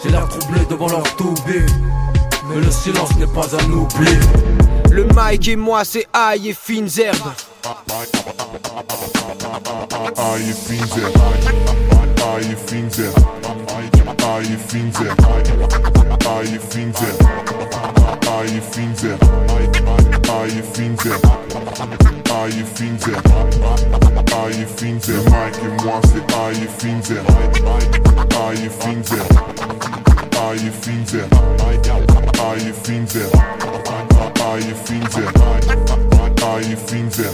j'ai 0.03 0.11
l'air 0.11 0.29
troublé 0.29 0.61
devant 0.69 0.89
leur 0.89 1.17
toubé 1.17 1.65
Mais 2.49 2.57
le 2.57 2.71
silence 2.71 3.15
n'est 3.17 3.27
pas 3.27 3.55
un 3.55 3.71
oubli 3.71 4.13
Le 4.91 5.05
mic 5.15 5.49
et 5.49 5.57
moi 5.57 5.85
c'est 5.85 6.07
aïe 6.13 6.49
et 6.49 6.55
fines 6.55 6.89
herbes 6.99 7.33
Aí 7.65 7.73
finzer, 10.53 11.09
aí 12.23 12.55
finzer, 12.57 13.11
aí 14.29 14.59
finzer, 14.69 15.09
aí 16.29 16.59
finzer, 16.59 17.15
aí 18.29 18.61
finzer, 18.61 19.17
aí 20.31 20.63
finzer, 20.75 21.19
aí 22.31 22.63
finzer, 22.75 23.19
aí 24.37 24.67
finzer, 24.67 25.17
Mike 25.25 25.65
moi 25.85 26.01
c'est 26.05 26.27
aí 26.35 26.69
finzer, 26.79 27.23
aí 28.45 28.69
finzer, 28.69 29.25
aí 30.39 30.71
finzer, 30.83 31.27
aí 32.45 32.73
finzer, 32.75 33.31
aí 34.53 34.75
finzer. 34.85 36.14
Aí 36.47 36.77
finzè, 36.77 37.31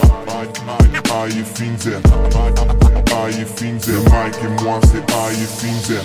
aí 1.12 1.44
finzè, 1.44 2.00
aí 3.16 3.44
finzè, 3.44 3.92
Mike 3.92 4.44
et 4.44 4.62
moi 4.62 4.80
c'est 4.86 5.04
aí 5.12 5.46
finzè. 5.46 6.00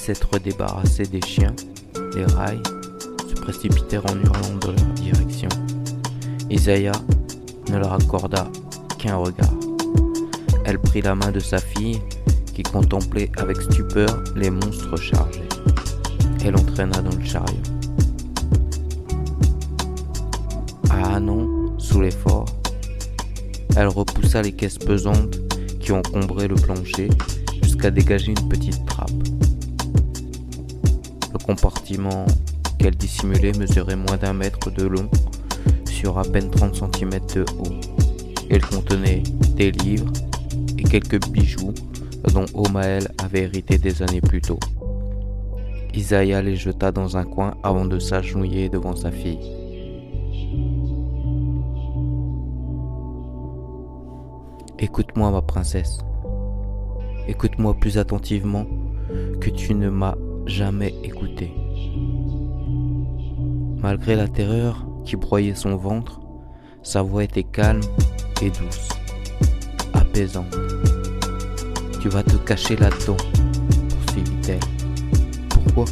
S'être 0.00 0.38
débarrassé 0.38 1.02
des 1.02 1.20
chiens, 1.20 1.54
les 2.14 2.24
rails 2.24 2.62
se 3.28 3.34
précipitèrent 3.34 4.06
en 4.06 4.16
hurlant 4.16 4.56
de 4.62 4.68
leur 4.68 4.92
direction. 4.94 5.48
Isaiah 6.48 6.92
ne 7.70 7.76
leur 7.76 7.92
accorda 7.92 8.50
qu'un 8.98 9.16
regard. 9.16 9.52
Elle 10.64 10.78
prit 10.78 11.02
la 11.02 11.14
main 11.14 11.30
de 11.30 11.38
sa 11.38 11.58
fille 11.58 12.00
qui 12.54 12.62
contemplait 12.62 13.30
avec 13.36 13.60
stupeur 13.60 14.24
les 14.36 14.48
monstres 14.48 14.96
chargés 14.96 15.48
et 16.46 16.50
l'entraîna 16.50 17.02
dans 17.02 17.16
le 17.16 17.24
chariot. 17.24 17.62
À 20.88 21.16
Hanon, 21.16 21.78
sous 21.78 22.00
l'effort, 22.00 22.46
elle 23.76 23.88
repoussa 23.88 24.40
les 24.40 24.52
caisses 24.52 24.78
pesantes 24.78 25.38
qui 25.78 25.92
encombraient 25.92 26.48
le 26.48 26.54
plancher 26.54 27.10
jusqu'à 27.62 27.90
dégager 27.90 28.28
une 28.28 28.48
petite 28.48 28.86
trappe. 28.86 29.10
Compartiment 31.50 32.26
qu'elle 32.78 32.94
dissimulait 32.94 33.50
mesurait 33.58 33.96
moins 33.96 34.16
d'un 34.16 34.32
mètre 34.32 34.70
de 34.70 34.86
long 34.86 35.10
sur 35.84 36.16
à 36.16 36.22
peine 36.22 36.48
30 36.48 36.76
cm 36.76 37.10
de 37.34 37.44
haut. 37.58 37.80
Elle 38.48 38.64
contenait 38.64 39.24
des 39.56 39.72
livres 39.72 40.12
et 40.78 40.84
quelques 40.84 41.20
bijoux 41.28 41.74
dont 42.32 42.46
Omael 42.54 43.08
avait 43.18 43.40
hérité 43.40 43.78
des 43.78 44.00
années 44.00 44.20
plus 44.20 44.40
tôt. 44.40 44.60
Isaiah 45.92 46.40
les 46.40 46.54
jeta 46.54 46.92
dans 46.92 47.16
un 47.16 47.24
coin 47.24 47.56
avant 47.64 47.84
de 47.84 47.98
s'agenouiller 47.98 48.68
devant 48.68 48.94
sa 48.94 49.10
fille. 49.10 49.40
Écoute-moi, 54.78 55.32
ma 55.32 55.42
princesse. 55.42 55.98
Écoute-moi 57.26 57.74
plus 57.74 57.98
attentivement 57.98 58.66
que 59.40 59.50
tu 59.50 59.74
ne 59.74 59.90
m'as 59.90 60.14
jamais 60.46 60.94
écouté. 61.02 61.52
Malgré 63.82 64.16
la 64.16 64.28
terreur 64.28 64.86
qui 65.04 65.16
broyait 65.16 65.54
son 65.54 65.76
ventre, 65.76 66.20
sa 66.82 67.02
voix 67.02 67.24
était 67.24 67.42
calme 67.42 67.80
et 68.42 68.50
douce, 68.50 68.88
apaisante. 69.92 70.56
Tu 72.00 72.08
vas 72.08 72.22
te 72.22 72.36
cacher 72.36 72.76
là-dedans, 72.76 73.16
poursuivit-elle. 73.88 74.60
Pourquoi? 75.48 75.84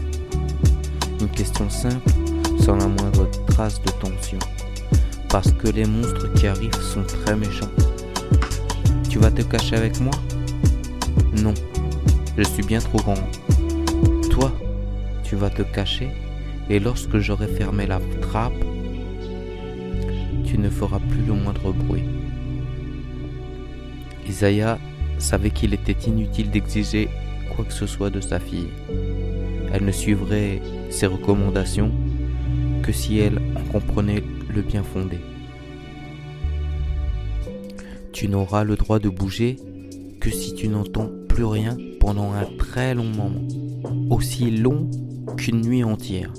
Une 1.21 1.29
question 1.29 1.69
simple, 1.69 2.11
sans 2.61 2.77
la 2.77 2.87
moindre 2.87 3.29
trace 3.47 3.81
de 3.83 3.91
tension. 3.93 4.39
Parce 5.29 5.53
que 5.53 5.69
les 5.69 5.85
monstres 5.85 6.33
qui 6.35 6.47
arrivent 6.47 6.81
sont 6.81 7.05
très 7.05 7.37
méchants. 7.37 7.71
Tu 9.09 9.19
vas 9.19 9.31
te 9.31 9.43
cacher 9.43 9.77
avec 9.77 10.01
moi? 10.01 10.15
Non, 11.43 11.55
je 12.37 12.45
suis 12.45 12.63
bien 12.63 12.79
trop 12.79 12.99
grand. 12.99 13.15
Tu 15.29 15.37
vas 15.37 15.51
te 15.51 15.61
cacher 15.61 16.09
et 16.71 16.81
lorsque 16.81 17.19
j'aurai 17.19 17.49
fermé 17.49 17.87
la 17.87 18.01
trappe, 18.23 18.65
tu 20.47 20.57
ne 20.57 20.71
feras 20.71 21.01
plus 21.01 21.23
le 21.27 21.35
moindre 21.35 21.71
bruit. 21.71 22.05
Isaiah 24.27 24.79
savait 25.19 25.51
qu'il 25.51 25.75
était 25.75 26.09
inutile 26.09 26.51
d'exiger 26.51 27.11
quoi 27.55 27.67
que 27.67 27.75
ce 27.75 27.87
soit 27.87 28.09
de 28.09 28.23
sa 28.23 28.41
fille. 28.41 28.71
Elle 29.71 29.85
ne 29.85 29.93
suivrait 29.93 30.63
ses 30.89 31.07
recommandations 31.07 31.93
que 32.83 32.93
si 32.93 33.19
elle 33.19 33.39
en 33.55 33.71
comprenait 33.71 34.23
le 34.49 34.63
bien 34.63 34.83
fondé. 34.83 35.19
Tu 38.13 38.29
n'auras 38.29 38.65
le 38.65 38.77
droit 38.77 38.99
de 38.99 39.11
bouger 39.11 39.57
que 40.21 40.31
si 40.31 40.55
tu 40.55 40.69
n'entends 40.69 41.11
plus 41.29 41.45
rien 41.45 41.77
pendant 42.01 42.33
un 42.33 42.47
très 42.57 42.95
long 42.95 43.05
moment, 43.05 43.43
aussi 44.09 44.51
long 44.51 44.89
qu'une 45.39 45.61
nuit 45.61 45.85
entière. 45.85 46.33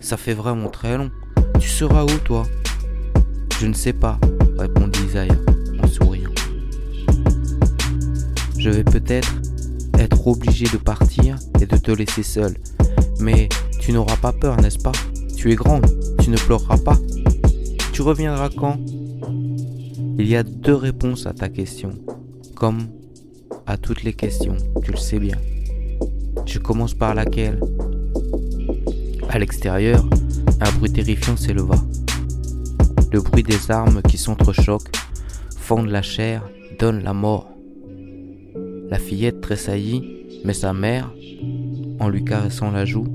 Ça 0.00 0.16
fait 0.16 0.32
vraiment 0.32 0.68
très 0.68 0.96
long. 0.96 1.10
Tu 1.58 1.68
seras 1.68 2.04
où 2.04 2.18
toi? 2.24 2.44
Je 3.58 3.66
ne 3.66 3.74
sais 3.74 3.92
pas, 3.92 4.18
répondit 4.56 5.00
Isaiah 5.06 5.36
en 5.82 5.86
souriant. 5.86 6.30
Je 8.56 8.70
vais 8.70 8.84
peut-être 8.84 9.34
être 9.98 10.26
obligé 10.26 10.66
de 10.72 10.78
partir 10.78 11.36
et 11.60 11.66
de 11.66 11.76
te 11.76 11.90
laisser 11.90 12.22
seul. 12.22 12.54
Mais 13.18 13.48
tu 13.80 13.92
n'auras 13.92 14.16
pas 14.16 14.32
peur, 14.32 14.56
n'est-ce 14.60 14.78
pas? 14.78 14.92
Tu 15.36 15.52
es 15.52 15.56
grande, 15.56 15.86
tu 16.22 16.30
ne 16.30 16.36
pleureras 16.36 16.78
pas. 16.78 16.96
Tu 17.92 18.02
reviendras 18.02 18.50
quand? 18.50 18.78
Il 20.18 20.28
y 20.28 20.36
a 20.36 20.42
deux 20.42 20.74
réponses 20.74 21.26
à 21.26 21.32
ta 21.32 21.48
question, 21.48 21.90
comme 22.54 22.88
à 23.66 23.76
toutes 23.76 24.04
les 24.04 24.12
questions, 24.12 24.56
tu 24.82 24.92
le 24.92 24.96
sais 24.96 25.18
bien. 25.18 25.36
Je 26.50 26.58
commence 26.58 26.94
par 26.94 27.14
laquelle? 27.14 27.60
À 29.28 29.38
l'extérieur, 29.38 30.04
un 30.60 30.72
bruit 30.72 30.92
terrifiant 30.92 31.36
s'éleva. 31.36 31.76
Le 33.12 33.20
bruit 33.20 33.44
des 33.44 33.70
armes 33.70 34.02
qui 34.02 34.18
s'entrechoquent, 34.18 34.90
fondent 35.56 35.90
la 35.90 36.02
chair, 36.02 36.42
donnent 36.80 37.04
la 37.04 37.12
mort. 37.12 37.48
La 38.88 38.98
fillette 38.98 39.40
tressaillit, 39.40 40.26
mais 40.44 40.52
sa 40.52 40.72
mère, 40.72 41.12
en 42.00 42.08
lui 42.08 42.24
caressant 42.24 42.72
la 42.72 42.84
joue, 42.84 43.06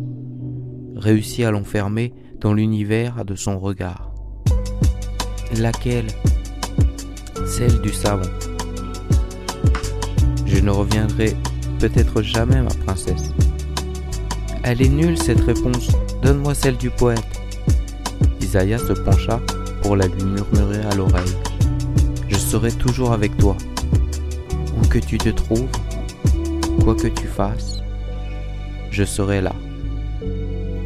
réussit 0.96 1.44
à 1.44 1.52
l'enfermer 1.52 2.14
dans 2.40 2.54
l'univers 2.54 3.26
de 3.26 3.36
son 3.36 3.60
regard. 3.60 4.14
Laquelle? 5.60 6.08
Celle 7.46 7.82
du 7.82 7.92
savon. 7.92 8.30
Je 10.46 10.58
ne 10.60 10.70
reviendrai 10.70 11.36
peut-être 11.80 12.22
jamais, 12.22 12.62
ma 12.62 12.70
princesse. 12.86 13.34
Elle 14.64 14.82
est 14.82 14.90
nulle 14.90 15.18
cette 15.18 15.42
réponse. 15.42 15.90
Donne-moi 16.22 16.56
celle 16.56 16.78
du 16.78 16.90
poète. 16.90 17.24
Isaiah 18.42 18.78
se 18.78 18.94
pencha 18.94 19.40
pour 19.82 19.96
la 19.96 20.08
lui 20.08 20.24
murmurer 20.24 20.82
à 20.92 20.96
l'oreille. 20.96 21.36
Je 22.28 22.36
serai 22.36 22.72
toujours 22.72 23.12
avec 23.12 23.38
toi. 23.38 23.56
Où 24.76 24.88
que 24.88 25.00
tu 25.00 25.18
te 25.18 25.30
trouves, 25.30 25.70
quoi 26.84 26.96
que 26.96 27.08
tu 27.08 27.28
fasses, 27.28 27.82
je 28.92 29.04
serai 29.04 29.42
là. 29.42 29.54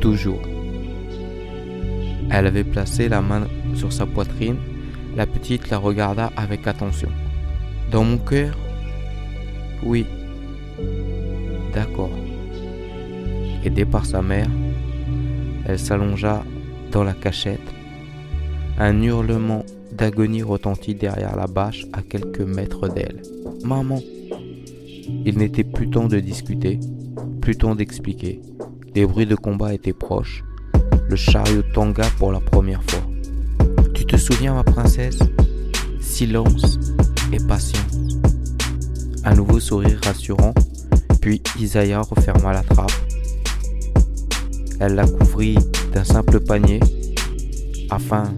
Toujours. 0.01 0.41
Elle 2.31 2.47
avait 2.47 2.63
placé 2.63 3.09
la 3.09 3.21
main 3.21 3.47
sur 3.75 3.91
sa 3.93 4.05
poitrine. 4.05 4.57
La 5.15 5.25
petite 5.25 5.69
la 5.69 5.77
regarda 5.77 6.31
avec 6.37 6.67
attention. 6.67 7.09
Dans 7.91 8.03
mon 8.03 8.17
cœur 8.17 8.55
Oui. 9.83 10.05
D'accord. 11.79 12.11
Aidée 13.63 13.85
par 13.85 14.05
sa 14.05 14.21
mère, 14.21 14.49
elle 15.65 15.79
s'allongea 15.79 16.43
dans 16.91 17.05
la 17.05 17.13
cachette. 17.13 17.73
Un 18.77 19.01
hurlement 19.01 19.63
d'agonie 19.93 20.43
retentit 20.43 20.93
derrière 20.93 21.37
la 21.37 21.47
bâche 21.47 21.85
à 21.93 22.01
quelques 22.01 22.41
mètres 22.41 22.89
d'elle. 22.89 23.21
Maman 23.63 24.01
Il 25.25 25.37
n'était 25.37 25.63
plus 25.63 25.89
temps 25.89 26.09
de 26.09 26.19
discuter, 26.19 26.81
plus 27.39 27.55
temps 27.55 27.75
d'expliquer. 27.75 28.41
Les 28.93 29.05
bruits 29.05 29.25
de 29.25 29.35
combat 29.35 29.73
étaient 29.73 29.93
proches. 29.93 30.43
Le 31.07 31.15
chariot 31.15 31.63
tanga 31.73 32.07
pour 32.17 32.33
la 32.33 32.41
première 32.41 32.83
fois. 32.83 33.07
Tu 33.93 34.05
te 34.05 34.17
souviens, 34.17 34.53
ma 34.53 34.65
princesse? 34.65 35.19
Silence 36.01 36.77
et 37.31 37.39
patience. 37.47 38.19
Un 39.23 39.35
nouveau 39.35 39.61
sourire 39.61 40.01
rassurant, 40.03 40.53
puis 41.21 41.41
Isaiah 41.59 42.01
referma 42.01 42.53
la 42.53 42.63
trappe. 42.63 42.91
Elle 44.79 44.95
la 44.95 45.05
couvrit 45.05 45.57
d'un 45.93 46.03
simple 46.03 46.39
panier 46.39 46.79
afin 47.89 48.33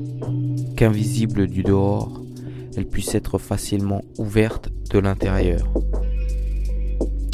qu'invisible 0.76 1.48
du 1.48 1.64
dehors, 1.64 2.22
elle 2.76 2.88
puisse 2.88 3.14
être 3.16 3.38
facilement 3.38 4.02
ouverte 4.18 4.70
de 4.90 5.00
l'intérieur. 5.00 5.68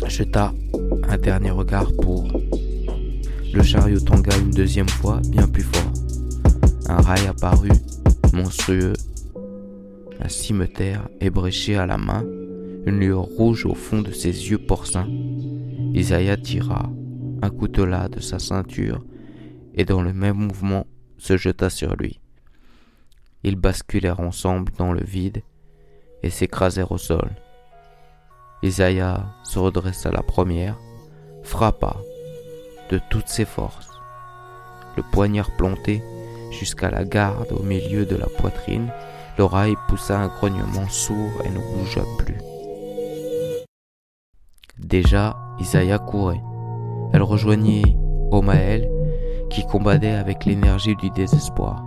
Jeta 0.07 0.53
un 1.09 1.17
dernier 1.17 1.51
regard 1.51 1.91
pour 2.01 2.27
le 3.53 3.63
chariot 3.63 3.99
tanga 3.99 4.35
une 4.37 4.51
deuxième 4.51 4.89
fois 4.89 5.21
bien 5.29 5.47
plus 5.47 5.63
fort. 5.63 5.93
Un 6.89 7.01
rail 7.01 7.27
apparut, 7.27 7.71
monstrueux, 8.33 8.93
un 10.21 10.29
cimetière 10.29 11.07
ébréché 11.21 11.75
à 11.75 11.85
la 11.85 11.97
main, 11.97 12.23
une 12.87 13.01
lueur 13.01 13.23
rouge 13.23 13.65
au 13.65 13.75
fond 13.75 14.01
de 14.01 14.13
ses 14.13 14.49
yeux 14.49 14.57
porcins. 14.57 15.09
Isaiah 15.93 16.37
tira 16.37 16.89
un 17.41 17.49
coutelas 17.49 18.07
de 18.07 18.21
sa 18.21 18.39
ceinture 18.39 19.03
et 19.75 19.83
dans 19.83 20.01
le 20.01 20.13
même 20.13 20.37
mouvement 20.37 20.87
se 21.17 21.35
jeta 21.35 21.69
sur 21.69 21.97
lui. 21.97 22.21
Ils 23.43 23.57
basculèrent 23.57 24.21
ensemble 24.21 24.71
dans 24.77 24.93
le 24.93 25.03
vide 25.03 25.43
et 26.23 26.29
s'écrasèrent 26.29 26.93
au 26.93 26.97
sol. 26.97 27.29
Isaiah 28.63 29.35
se 29.43 29.59
redressa 29.59 30.09
la 30.09 30.23
première, 30.23 30.79
frappa 31.43 31.97
de 32.89 33.01
toutes 33.09 33.27
ses 33.27 33.45
forces. 33.45 33.89
Le 34.95 35.03
poignard 35.11 35.51
planté 35.57 36.01
jusqu'à 36.51 36.89
la 36.89 37.03
garde 37.03 37.51
au 37.51 37.63
milieu 37.63 38.05
de 38.05 38.15
la 38.15 38.27
poitrine, 38.27 38.89
l'oreille 39.37 39.75
poussa 39.89 40.21
un 40.21 40.27
grognement 40.27 40.87
sourd 40.87 41.41
et 41.43 41.49
ne 41.49 41.59
bougea 41.59 42.03
plus. 42.17 42.46
Déjà, 44.79 45.35
Isaiah 45.59 45.97
courait. 45.97 46.41
Elle 47.13 47.23
rejoignit 47.23 47.97
Omaël 48.31 48.89
qui 49.49 49.65
combattait 49.65 50.11
avec 50.11 50.45
l'énergie 50.45 50.95
du 50.95 51.09
désespoir. 51.09 51.83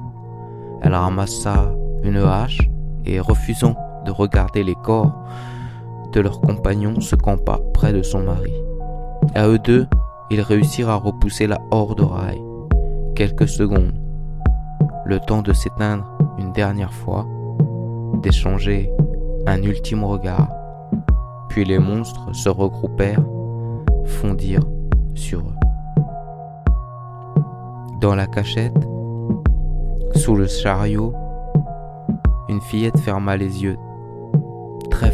Elle 0.83 0.95
ramassa 0.95 1.73
une 2.03 2.17
hache 2.17 2.59
et, 3.05 3.21
refusant 3.21 3.77
de 4.05 4.11
regarder 4.11 4.65
les 4.65 4.75
corps 4.75 5.13
de 6.13 6.21
leurs 6.21 6.41
compagnons, 6.41 7.01
se 7.01 7.15
campa 7.15 7.61
près 7.75 7.93
de 7.93 8.03
son 8.03 8.23
mari. 8.23 8.53
À 9.35 9.47
eux 9.47 9.59
deux, 9.59 9.87
ils 10.31 10.41
réussirent 10.41 10.89
à 10.89 10.97
repousser 10.97 11.47
la 11.47 11.59
horde 11.71 12.01
rail. 12.01 12.41
Quelques 13.15 13.49
secondes, 13.49 13.93
le 15.05 15.21
temps 15.21 15.43
de 15.43 15.53
s'éteindre 15.53 16.11
une 16.39 16.53
dernière 16.53 16.93
fois, 16.93 17.27
d'échanger 18.23 18.91
un 19.47 19.63
ultime 19.63 20.05
regard, 20.05 20.49
puis 21.51 21.65
les 21.65 21.79
monstres 21.79 22.35
se 22.35 22.49
regroupèrent, 22.49 23.25
fondirent 24.07 24.67
sur 25.15 25.41
eux. 25.41 25.57
Dans 28.01 28.15
la 28.15 28.27
cachette, 28.27 28.89
sous 30.15 30.37
le 30.37 30.47
chariot, 30.47 31.13
une 32.49 32.61
fillette 32.63 32.99
ferma 33.01 33.37
les 33.37 33.63
yeux 33.63 33.77
très 34.91 35.11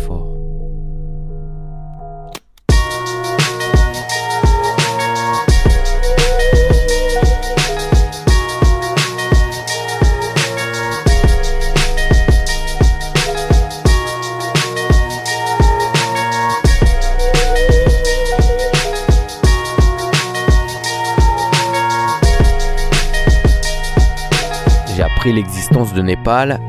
Népal 26.02 26.61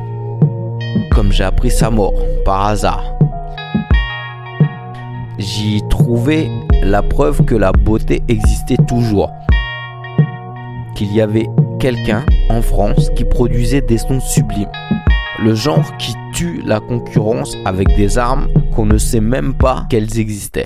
comme 1.17 1.31
j'ai 1.31 1.43
appris 1.43 1.71
sa 1.71 1.89
mort, 1.89 2.13
par 2.45 2.67
hasard. 2.67 3.03
J'y 5.39 5.81
trouvais 5.89 6.47
la 6.83 7.01
preuve 7.01 7.43
que 7.43 7.55
la 7.55 7.71
beauté 7.71 8.21
existait 8.27 8.77
toujours. 8.87 9.31
Qu'il 10.95 11.11
y 11.11 11.19
avait 11.19 11.47
quelqu'un 11.79 12.23
en 12.51 12.61
France 12.61 13.09
qui 13.15 13.25
produisait 13.25 13.81
des 13.81 13.97
sons 13.97 14.19
sublimes. 14.19 14.69
Le 15.39 15.55
genre 15.55 15.97
qui 15.97 16.13
tue 16.33 16.61
la 16.63 16.79
concurrence 16.79 17.57
avec 17.65 17.87
des 17.95 18.19
armes 18.19 18.47
qu'on 18.75 18.85
ne 18.85 18.99
sait 18.99 19.19
même 19.19 19.55
pas 19.55 19.87
qu'elles 19.89 20.19
existaient. 20.19 20.65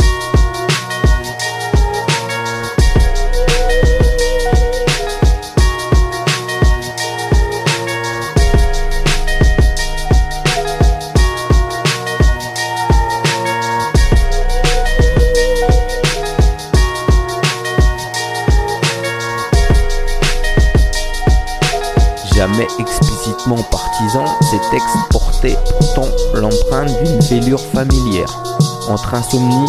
Ces 24.10 24.60
textes 24.72 24.98
portaient 25.12 25.58
pourtant 25.78 26.08
l'empreinte 26.34 26.92
d'une 27.04 27.22
fêlure 27.22 27.60
familière, 27.60 28.44
entre 28.90 29.14
insomnie, 29.14 29.68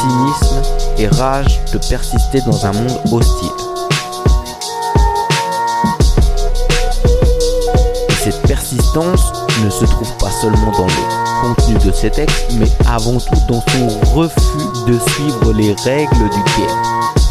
cynisme 0.00 0.62
et 0.98 1.08
rage 1.08 1.60
de 1.72 1.78
persister 1.78 2.40
dans 2.42 2.66
un 2.66 2.72
monde 2.72 3.00
hostile. 3.10 3.50
Et 8.08 8.12
cette 8.22 8.42
persistance 8.42 9.32
ne 9.64 9.70
se 9.70 9.84
trouve 9.84 10.12
pas 10.18 10.30
seulement 10.30 10.70
dans 10.72 10.86
le 10.86 11.54
contenu 11.54 11.74
de 11.84 11.92
ces 11.92 12.10
textes, 12.10 12.52
mais 12.52 12.70
avant 12.88 13.18
tout 13.18 13.42
dans 13.48 13.62
son 13.72 13.88
refus 14.14 14.86
de 14.86 14.98
suivre 15.10 15.52
les 15.52 15.74
règles 15.84 16.30
du 16.30 16.42
game. 16.58 17.23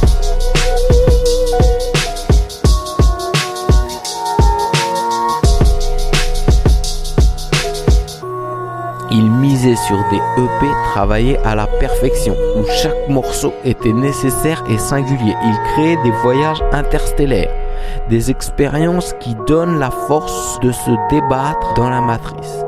Sur 9.88 9.98
des 10.10 10.18
EP 10.18 10.72
travaillés 10.92 11.38
à 11.40 11.56
la 11.56 11.68
perfection, 11.68 12.36
où 12.56 12.66
chaque 12.82 13.10
morceau 13.10 13.54
était 13.64 13.94
nécessaire 13.94 14.64
et 14.70 14.78
singulier. 14.78 15.36
Il 15.44 15.56
créait 15.74 16.04
des 16.04 16.12
voyages 16.22 16.64
interstellaires, 16.72 17.52
des 18.10 18.32
expériences 18.32 19.14
qui 19.20 19.36
donnent 19.48 19.80
la 19.80 19.92
force 19.92 20.60
de 20.62 20.72
se 20.72 20.92
débattre 21.10 21.74
dans 21.76 21.90
la 21.90 22.02
matrice. 22.02 22.63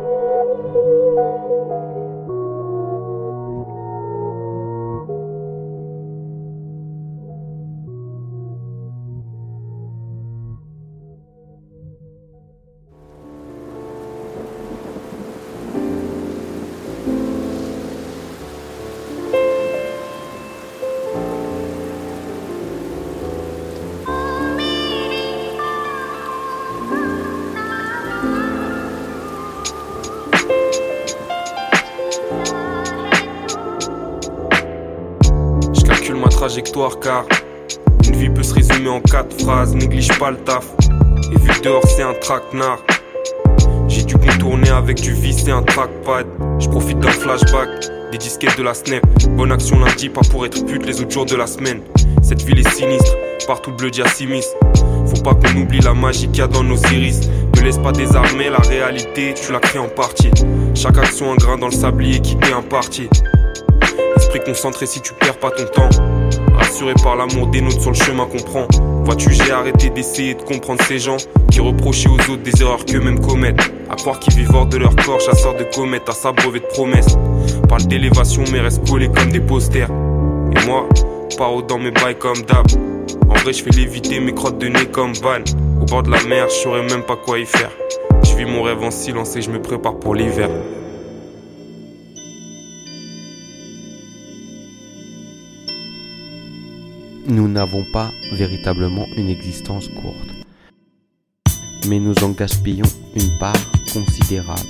Car 37.01 37.25
une 38.05 38.15
vie 38.17 38.29
peut 38.29 38.43
se 38.43 38.53
résumer 38.53 38.89
en 38.89 38.99
quatre 38.99 39.41
phrases. 39.41 39.73
Néglige 39.73 40.09
pas 40.19 40.31
le 40.31 40.37
taf. 40.37 40.65
Et 41.31 41.39
vu 41.39 41.61
dehors, 41.61 41.87
c'est 41.87 42.03
un 42.03 42.13
traquenard. 42.13 42.79
J'ai 43.87 44.03
dû 44.03 44.15
contourner 44.15 44.69
avec 44.69 44.99
du 44.99 45.13
vis 45.13 45.47
et 45.47 45.51
un 45.51 45.61
trackpad. 45.61 46.25
Je 46.59 46.67
profite 46.67 46.99
d'un 46.99 47.11
flashback, 47.11 47.69
des 48.11 48.17
disquettes 48.17 48.57
de 48.57 48.63
la 48.63 48.73
snap. 48.73 49.03
Bonne 49.37 49.53
action 49.53 49.79
lundi, 49.79 50.09
pas 50.09 50.21
pour 50.29 50.45
être 50.45 50.65
pute 50.65 50.85
les 50.85 50.99
autres 50.99 51.11
jours 51.11 51.25
de 51.25 51.37
la 51.37 51.47
semaine. 51.47 51.79
Cette 52.21 52.41
ville 52.41 52.59
est 52.59 52.69
sinistre, 52.69 53.15
partout 53.47 53.71
bleu 53.71 53.89
diacimis. 53.89 54.43
Faut 55.07 55.21
pas 55.23 55.33
qu'on 55.33 55.55
oublie 55.55 55.79
la 55.79 55.93
magie 55.93 56.27
qu'il 56.27 56.39
y 56.39 56.41
a 56.41 56.47
dans 56.47 56.63
nos 56.63 56.77
iris. 56.91 57.21
Ne 57.55 57.61
laisse 57.61 57.77
pas 57.77 57.93
désarmer 57.93 58.49
la 58.49 58.57
réalité, 58.57 59.33
tu 59.33 59.53
la 59.53 59.59
crées 59.59 59.79
en 59.79 59.87
partie. 59.87 60.31
Chaque 60.73 60.97
action 60.97 61.31
un 61.31 61.35
grain 61.35 61.57
dans 61.57 61.67
le 61.67 61.73
sablier 61.73 62.19
qui 62.19 62.35
t'est 62.35 62.51
imparti. 62.51 63.07
Esprit 64.17 64.41
concentré 64.45 64.85
si 64.85 64.99
tu 64.99 65.13
perds 65.13 65.39
pas 65.39 65.51
ton 65.51 65.65
temps. 65.67 66.14
Rassuré 66.75 66.93
par 67.01 67.15
l'amour 67.15 67.47
des 67.47 67.61
nôtres 67.61 67.79
sur 67.79 67.91
le 67.91 67.95
chemin 67.95 68.25
qu'on. 68.25 68.67
Vois-tu, 69.05 69.31
j'ai 69.31 69.49
arrêté 69.49 69.89
d'essayer 69.89 70.33
de 70.33 70.41
comprendre 70.41 70.81
ces 70.81 70.99
gens 70.99 71.15
qui 71.49 71.61
reprochaient 71.61 72.09
aux 72.09 72.19
autres 72.29 72.43
des 72.43 72.61
erreurs 72.61 72.83
qu'eux-mêmes 72.83 73.21
commettent. 73.21 73.71
À 73.89 73.95
croire 73.95 74.19
qu'ils 74.19 74.33
vivent 74.33 74.53
hors 74.53 74.65
de 74.65 74.75
leur 74.75 74.93
corps, 74.93 75.21
chasseurs 75.21 75.55
de 75.55 75.63
comètes, 75.73 76.09
à 76.09 76.11
s'abreuver 76.11 76.59
de 76.59 76.65
promesses. 76.65 77.17
Parle 77.69 77.83
d'élévation, 77.83 78.43
mais 78.51 78.59
reste 78.59 78.85
collés 78.89 79.07
comme 79.07 79.31
des 79.31 79.39
posters. 79.39 79.87
Et 79.89 80.65
moi, 80.65 80.85
paro 81.37 81.61
dans 81.61 81.79
mes 81.79 81.91
bails 81.91 82.19
comme 82.19 82.41
d'hab. 82.41 82.67
En 83.29 83.35
vrai, 83.35 83.53
je 83.53 83.63
fais 83.63 83.69
léviter 83.69 84.19
mes 84.19 84.33
crottes 84.33 84.57
de 84.57 84.67
nez 84.67 84.87
comme 84.91 85.13
van. 85.13 85.45
Au 85.81 85.85
bord 85.85 86.03
de 86.03 86.11
la 86.11 86.21
mer, 86.25 86.47
je 86.49 86.55
saurais 86.55 86.83
même 86.83 87.03
pas 87.03 87.15
quoi 87.15 87.39
y 87.39 87.45
faire. 87.45 87.71
Je 88.25 88.35
vis 88.35 88.43
mon 88.43 88.63
rêve 88.63 88.83
en 88.83 88.91
silence 88.91 89.33
et 89.37 89.41
je 89.41 89.49
me 89.49 89.61
prépare 89.61 89.95
pour 89.95 90.13
l'hiver. 90.13 90.49
Nous 97.27 97.47
n'avons 97.47 97.83
pas 97.91 98.11
véritablement 98.33 99.07
une 99.17 99.29
existence 99.29 99.87
courte, 99.87 100.29
mais 101.87 101.99
nous 101.99 102.13
en 102.23 102.29
gaspillons 102.29 102.85
une 103.15 103.39
part 103.39 103.55
considérable. 103.91 104.61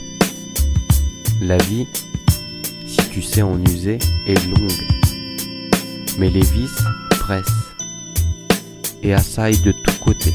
La 1.41 1.57
vie, 1.57 1.85
si 2.87 3.09
tu 3.11 3.21
sais 3.21 3.41
en 3.41 3.61
user, 3.65 3.97
est 4.25 4.41
longue, 4.45 4.71
mais 6.17 6.29
les 6.29 6.45
vices 6.45 6.81
pressent 7.09 7.43
et 9.03 9.13
assaillent 9.13 9.61
de 9.61 9.73
tous 9.73 9.99
côtés, 9.99 10.33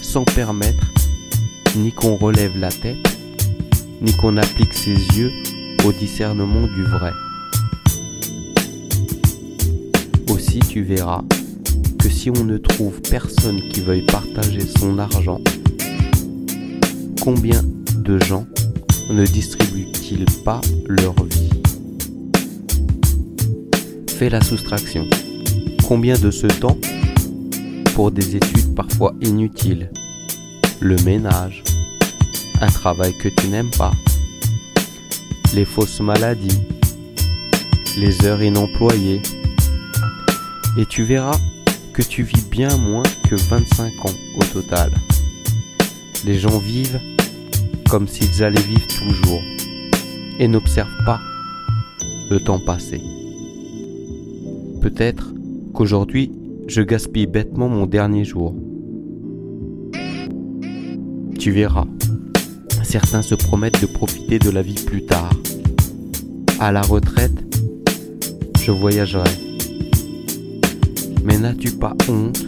sans 0.00 0.22
permettre 0.22 0.86
ni 1.74 1.90
qu'on 1.90 2.14
relève 2.14 2.56
la 2.56 2.70
tête, 2.70 3.18
ni 4.00 4.12
qu'on 4.12 4.36
applique 4.36 4.74
ses 4.74 4.94
yeux 4.94 5.32
au 5.84 5.90
discernement 5.90 6.68
du 6.68 6.84
vrai. 6.84 7.10
Aussi 10.28 10.60
tu 10.60 10.82
verras 10.82 11.24
si 12.18 12.30
on 12.30 12.44
ne 12.44 12.58
trouve 12.58 13.00
personne 13.02 13.60
qui 13.68 13.80
veuille 13.80 14.04
partager 14.04 14.62
son 14.80 14.98
argent, 14.98 15.40
combien 17.22 17.62
de 17.94 18.18
gens 18.18 18.44
ne 19.08 19.24
distribuent-ils 19.24 20.24
pas 20.44 20.60
leur 20.88 21.14
vie? 21.22 21.50
Fais 24.08 24.30
la 24.30 24.40
soustraction. 24.40 25.06
Combien 25.86 26.18
de 26.18 26.32
ce 26.32 26.48
temps 26.48 26.76
pour 27.94 28.10
des 28.10 28.34
études 28.34 28.74
parfois 28.74 29.14
inutiles, 29.20 29.92
le 30.80 30.96
ménage, 31.04 31.62
un 32.60 32.66
travail 32.66 33.16
que 33.18 33.28
tu 33.28 33.46
n'aimes 33.46 33.70
pas, 33.78 33.92
les 35.54 35.64
fausses 35.64 36.00
maladies, 36.00 36.58
les 37.96 38.24
heures 38.24 38.42
inemployées, 38.42 39.22
et 40.76 40.84
tu 40.84 41.04
verras 41.04 41.38
tu 42.02 42.22
vis 42.22 42.44
bien 42.50 42.76
moins 42.76 43.02
que 43.28 43.34
25 43.34 44.04
ans 44.04 44.14
au 44.36 44.44
total. 44.44 44.90
Les 46.24 46.38
gens 46.38 46.58
vivent 46.58 47.00
comme 47.88 48.06
s'ils 48.06 48.42
allaient 48.42 48.60
vivre 48.60 48.86
toujours 48.86 49.40
et 50.38 50.48
n'observent 50.48 51.04
pas 51.04 51.20
le 52.30 52.38
temps 52.40 52.58
passé. 52.58 53.00
Peut-être 54.80 55.34
qu'aujourd'hui, 55.74 56.30
je 56.66 56.82
gaspille 56.82 57.26
bêtement 57.26 57.68
mon 57.68 57.86
dernier 57.86 58.24
jour. 58.24 58.54
Tu 61.38 61.50
verras, 61.50 61.86
certains 62.82 63.22
se 63.22 63.34
promettent 63.34 63.80
de 63.80 63.86
profiter 63.86 64.38
de 64.38 64.50
la 64.50 64.62
vie 64.62 64.82
plus 64.84 65.04
tard. 65.04 65.30
À 66.60 66.72
la 66.72 66.82
retraite, 66.82 67.44
je 68.60 68.70
voyagerai. 68.70 69.37
Mais 71.28 71.36
n'as-tu 71.36 71.72
pas 71.72 71.94
honte 72.08 72.46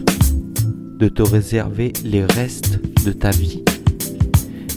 de 0.99 1.09
te 1.09 1.21
réserver 1.21 1.93
les 2.03 2.25
restes 2.25 2.81
de 3.05 3.13
ta 3.13 3.31
vie? 3.31 3.63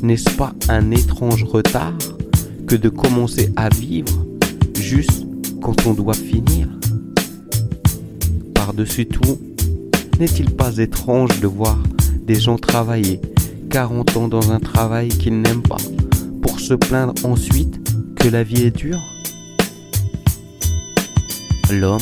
N'est-ce 0.01 0.30
pas 0.32 0.54
un 0.68 0.91
étrange 0.91 1.45
retard 1.45 1.97
que 2.68 2.76
de 2.76 2.89
commencer 2.89 3.54
à 3.56 3.70
vivre 3.70 4.26
juste 4.78 5.26
quand 5.62 5.88
on 5.88 5.93
doit 5.93 6.16
finir? 6.16 6.68
Par-dessus 8.54 9.06
tout, 9.06 9.39
n'est-il 10.20 10.51
pas 10.51 10.80
étrange 10.80 11.39
de 11.39 11.47
voir 11.47 11.80
des 12.28 12.36
gens 12.41 12.58
travailler 12.58 13.22
40 13.70 14.18
ans 14.18 14.28
dans 14.28 14.51
un 14.51 14.60
travail 14.60 15.08
qu'ils 15.08 15.39
n'aiment 15.39 15.64
pas 15.64 15.78
pour 16.41 16.60
se 16.60 16.74
plaindre 16.74 17.14
ensuite 17.24 17.80
que 18.18 18.28
la 18.28 18.43
vie 18.43 18.64
est 18.64 18.76
dure? 18.76 19.01
L'homme 21.72 22.01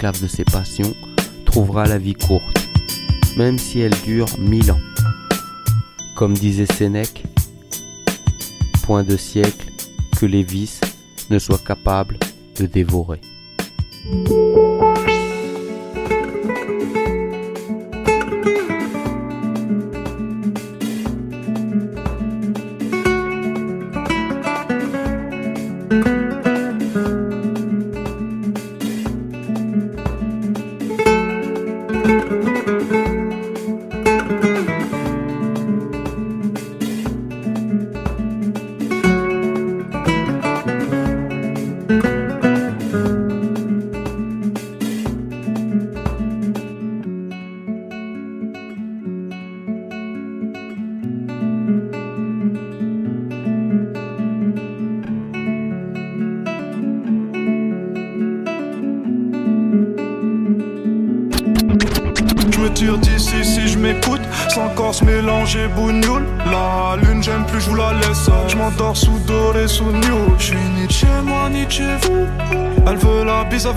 de 0.00 0.26
ses 0.26 0.44
passions, 0.44 0.94
trouvera 1.44 1.84
la 1.84 1.98
vie 1.98 2.14
courte, 2.14 2.56
même 3.36 3.58
si 3.58 3.80
elle 3.80 3.94
dure 4.02 4.28
mille 4.38 4.72
ans. 4.72 4.80
Comme 6.16 6.32
disait 6.32 6.64
Sénèque, 6.64 7.24
point 8.82 9.04
de 9.04 9.18
siècle 9.18 9.70
que 10.18 10.24
les 10.24 10.42
vices 10.42 10.80
ne 11.28 11.38
soient 11.38 11.58
capables 11.58 12.18
de 12.58 12.64
dévorer. 12.64 13.20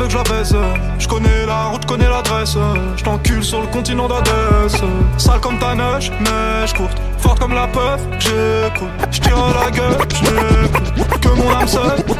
Avec 0.04 0.12
je 0.12 0.18
la 0.18 0.24
baisse. 0.24 0.54
Je 0.99 1.08
connais 1.08 1.45
la 1.45 1.66
route, 1.66 1.86
connais 1.86 2.10
l'adresse. 2.10 2.58
Je 2.97 3.04
t'encule 3.04 3.43
sur 3.43 3.62
le 3.62 3.68
continent 3.68 4.08
d'Adès 4.08 4.78
Sale 5.18 5.39
comme 5.39 5.58
ta 5.60 5.76
neige, 5.76 6.12
neige 6.20 6.74
courte. 6.74 6.97
Forte 7.18 7.39
comme 7.39 7.54
la 7.54 7.68
peur, 7.68 7.97
j'écoute. 8.20 8.89
Je 9.12 9.20
tire 9.20 9.38
à 9.38 9.66
la 9.66 9.72
gueule, 9.72 9.97
j'écoute. 10.10 11.20
Que 11.22 11.30
mon 11.30 11.49
âme 11.51 11.68
seule 11.68 11.97
m'écoute 11.97 12.18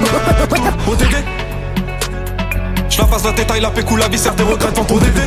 ODD 0.88 1.16
Je 2.90 2.98
la 2.98 3.06
passe 3.06 3.24
la 3.26 3.34
tête, 3.34 3.62
la 3.62 3.70
pécou, 3.70 3.96
la 3.98 4.08
vie 4.08 4.20
des 4.20 4.44
regrets 4.44 4.72
devant 4.72 4.86
ton 4.86 4.98
DD 4.98 5.22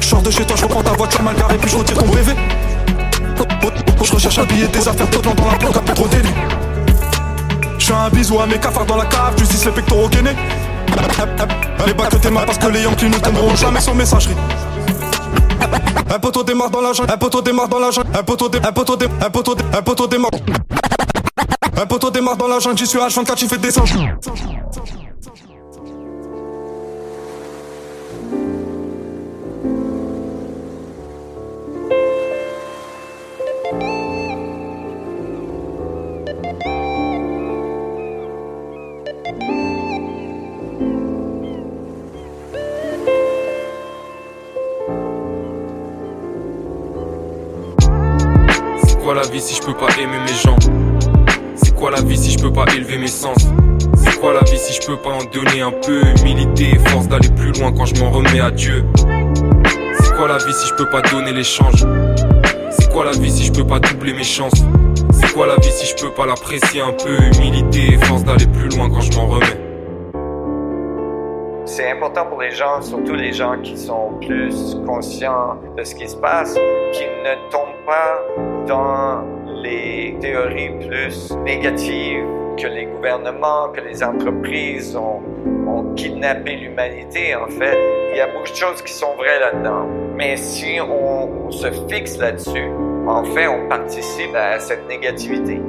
je 0.00 0.10
sors 0.10 0.20
de 0.20 0.30
chez 0.30 0.44
toi, 0.44 0.54
je 0.54 0.64
reprends 0.64 0.82
ta 0.82 0.92
voiture 0.92 1.22
mal 1.22 1.34
garée, 1.34 1.56
puis 1.56 1.70
je 1.70 1.76
retire 1.76 1.96
ton 1.96 2.04
brevet. 2.04 2.36
Je 4.02 4.12
recherche 4.12 4.38
un 4.38 4.44
billet, 4.44 4.68
des 4.68 4.86
affaires, 4.86 5.08
tout 5.08 5.22
dans 5.22 5.30
la 5.30 5.56
planque, 5.56 5.82
plus 5.82 5.94
trop 5.94 6.08
délit. 6.08 6.34
Je 7.78 7.86
fais 7.86 7.94
un 7.94 8.10
bisou 8.10 8.38
à 8.38 8.46
mes 8.46 8.58
cafards 8.58 8.84
dans 8.84 8.98
la 8.98 9.06
cave, 9.06 9.32
justice 9.38 9.64
les 9.64 9.72
pectoraux 9.72 10.10
gainés. 10.10 10.36
Les 11.86 11.94
bacs 11.94 12.08
que 12.08 12.16
t'es 12.16 12.30
parce 12.30 12.58
que 12.58 12.66
les 12.68 12.82
Yankees 12.82 13.08
ne 13.08 13.18
t'aimeront 13.18 13.54
jamais 13.56 13.80
sans 13.80 13.94
messagerie. 13.94 14.36
Un 16.10 16.18
poteau 16.18 16.42
démarre 16.42 16.70
dans 16.70 16.80
la 16.80 16.92
jungle, 16.92 17.12
un 17.12 17.16
poteau 17.16 17.42
démarre 17.42 17.68
dans 17.68 17.78
la 17.78 17.90
jungle, 17.90 18.08
un 18.14 18.22
poteau 18.22 18.48
démarre, 18.48 18.68
un 18.68 18.72
poteau 18.72 18.96
démarre, 18.96 19.16
un 19.22 19.30
démarre, 19.30 19.70
un 19.72 20.06
démarre. 20.06 20.30
Un 21.76 22.10
démarre 22.10 22.36
dans 22.36 22.48
la 22.48 22.58
jungle, 22.58 22.78
j'y 22.78 22.86
suis 22.86 22.98
H24, 22.98 23.34
tu 23.34 23.48
fais 23.48 23.58
des 23.58 23.70
singes. 23.70 23.94
Si 49.44 49.56
je 49.56 49.60
peux 49.60 49.74
pas 49.74 49.88
aimer 50.00 50.18
mes 50.20 50.32
gens. 50.32 50.56
C'est 51.54 51.74
quoi 51.74 51.90
la 51.90 52.00
vie 52.00 52.16
si 52.16 52.30
je 52.32 52.38
peux 52.38 52.50
pas 52.50 52.64
élever 52.74 52.96
mes 52.96 53.08
sens? 53.08 53.36
C'est 53.98 54.18
quoi 54.18 54.32
la 54.32 54.40
vie 54.40 54.56
si 54.56 54.72
je 54.72 54.86
peux 54.86 54.96
pas 54.96 55.10
en 55.10 55.24
donner 55.24 55.60
un 55.60 55.70
peu? 55.70 56.00
Humilité 56.20 56.70
et 56.70 56.78
force 56.88 57.08
d'aller 57.08 57.28
plus 57.28 57.52
loin 57.52 57.70
quand 57.70 57.84
je 57.84 58.02
m'en 58.02 58.10
remets 58.10 58.40
à 58.40 58.50
Dieu. 58.50 58.86
C'est 60.00 60.14
quoi 60.14 60.28
la 60.28 60.38
vie 60.38 60.52
si 60.54 60.68
je 60.68 60.74
peux 60.74 60.88
pas 60.88 61.02
donner 61.02 61.32
l'échange? 61.32 61.84
C'est 62.70 62.90
quoi 62.90 63.04
la 63.04 63.10
vie 63.10 63.30
si 63.30 63.44
je 63.44 63.52
peux 63.52 63.66
pas 63.66 63.80
doubler 63.80 64.14
mes 64.14 64.24
chances? 64.24 64.64
C'est 65.12 65.34
quoi 65.34 65.46
la 65.46 65.56
vie 65.56 65.70
si 65.70 65.86
je 65.86 66.02
peux 66.02 66.10
pas 66.10 66.24
l'apprécier 66.24 66.80
un 66.80 66.92
peu? 66.92 67.18
Humilité 67.36 67.92
et 67.92 67.98
force 68.06 68.24
d'aller 68.24 68.46
plus 68.46 68.70
loin 68.70 68.88
quand 68.88 69.02
je 69.02 69.14
m'en 69.18 69.26
remets. 69.26 69.60
C'est 71.66 71.90
important 71.90 72.26
pour 72.26 72.40
les 72.40 72.52
gens, 72.52 72.80
surtout 72.80 73.14
les 73.14 73.32
gens 73.32 73.56
qui 73.62 73.76
sont 73.76 74.14
plus 74.20 74.76
conscients 74.86 75.58
de 75.76 75.84
ce 75.84 75.94
qui 75.94 76.08
se 76.08 76.16
passe, 76.16 76.54
qui 76.92 77.02
ne 77.02 77.50
tombent 77.50 77.84
pas 77.84 78.22
dans 78.66 79.33
les 79.64 80.14
théories 80.20 80.70
plus 80.86 81.32
négatives 81.42 82.26
que 82.60 82.66
les 82.66 82.84
gouvernements, 82.84 83.70
que 83.70 83.80
les 83.80 84.04
entreprises 84.04 84.94
ont, 84.96 85.22
kidnappé 85.96 86.56
l'humanité. 86.56 87.36
En 87.36 87.46
fait, 87.46 87.78
il 88.10 88.16
y 88.16 88.20
a 88.20 88.26
beaucoup 88.26 88.50
de 88.50 88.56
choses 88.56 88.82
qui 88.82 88.92
sont 88.92 89.14
vraies 89.16 89.38
là-dedans. 89.38 89.86
Mais 90.16 90.36
si 90.36 90.78
on, 90.80 91.46
on 91.46 91.50
se 91.50 91.68
fixe 91.88 92.18
là-dessus, 92.18 92.68
en 93.06 93.22
fait, 93.24 93.46
on 93.46 93.68
participe 93.68 94.34
à 94.34 94.58
cette 94.58 94.86
négativité. 94.88 95.60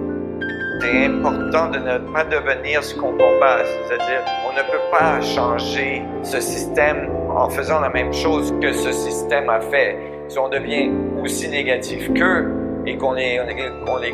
C'est 0.81 1.05
important 1.05 1.69
de 1.69 1.77
ne 1.77 1.97
pas 2.11 2.23
devenir 2.23 2.83
ce 2.83 2.95
qu'on 2.95 3.11
combat, 3.11 3.59
c'est-à-dire 3.63 4.23
on 4.47 4.53
ne 4.53 4.61
peut 4.71 4.83
pas 4.91 5.21
changer 5.21 6.01
ce 6.23 6.39
système 6.39 7.09
en 7.35 7.49
faisant 7.49 7.79
la 7.79 7.89
même 7.89 8.13
chose 8.13 8.53
que 8.61 8.73
ce 8.73 8.91
système 8.91 9.49
a 9.49 9.59
fait. 9.59 9.97
Si 10.27 10.39
on 10.39 10.49
devient 10.49 10.91
aussi 11.21 11.49
négatif 11.49 12.11
qu'eux 12.13 12.64
et 12.85 12.97
qu'on 12.97 13.13
les, 13.13 13.39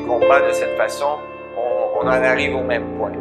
combat 0.08 0.48
de 0.48 0.54
cette 0.54 0.78
façon, 0.78 1.18
on, 1.58 2.02
on 2.02 2.08
en 2.08 2.12
arrive 2.12 2.56
au 2.56 2.64
même 2.64 2.98
point. 2.98 3.12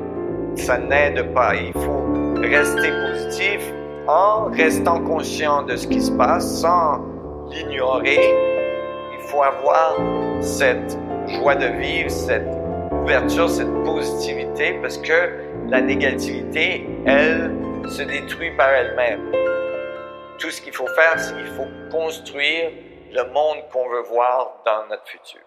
Ça 0.57 0.79
n'aide 0.79 1.33
pas. 1.33 1.55
Il 1.55 1.73
faut 1.73 2.05
rester 2.41 2.91
positif 2.91 3.73
en 4.07 4.45
restant 4.47 5.01
conscient 5.01 5.63
de 5.63 5.77
ce 5.77 5.87
qui 5.87 6.01
se 6.01 6.11
passe 6.13 6.61
sans 6.61 7.01
l'ignorer. 7.51 8.19
Il 9.13 9.21
faut 9.29 9.43
avoir 9.43 9.97
cette 10.41 10.99
joie 11.29 11.55
de 11.55 11.67
vivre, 11.67 12.11
cette 12.11 12.49
ouverture, 13.03 13.49
cette 13.49 13.73
positivité, 13.85 14.79
parce 14.81 14.99
que 14.99 15.31
la 15.69 15.81
négativité, 15.81 16.87
elle, 17.07 17.53
se 17.89 18.03
détruit 18.03 18.51
par 18.57 18.69
elle-même. 18.71 19.21
Tout 20.39 20.51
ce 20.51 20.61
qu'il 20.61 20.73
faut 20.73 20.87
faire, 20.89 21.19
c'est 21.19 21.35
qu'il 21.35 21.47
faut 21.47 21.69
construire 21.91 22.71
le 23.11 23.25
monde 23.25 23.69
qu'on 23.73 23.89
veut 23.89 24.03
voir 24.03 24.63
dans 24.65 24.87
notre 24.87 25.07
futur. 25.07 25.41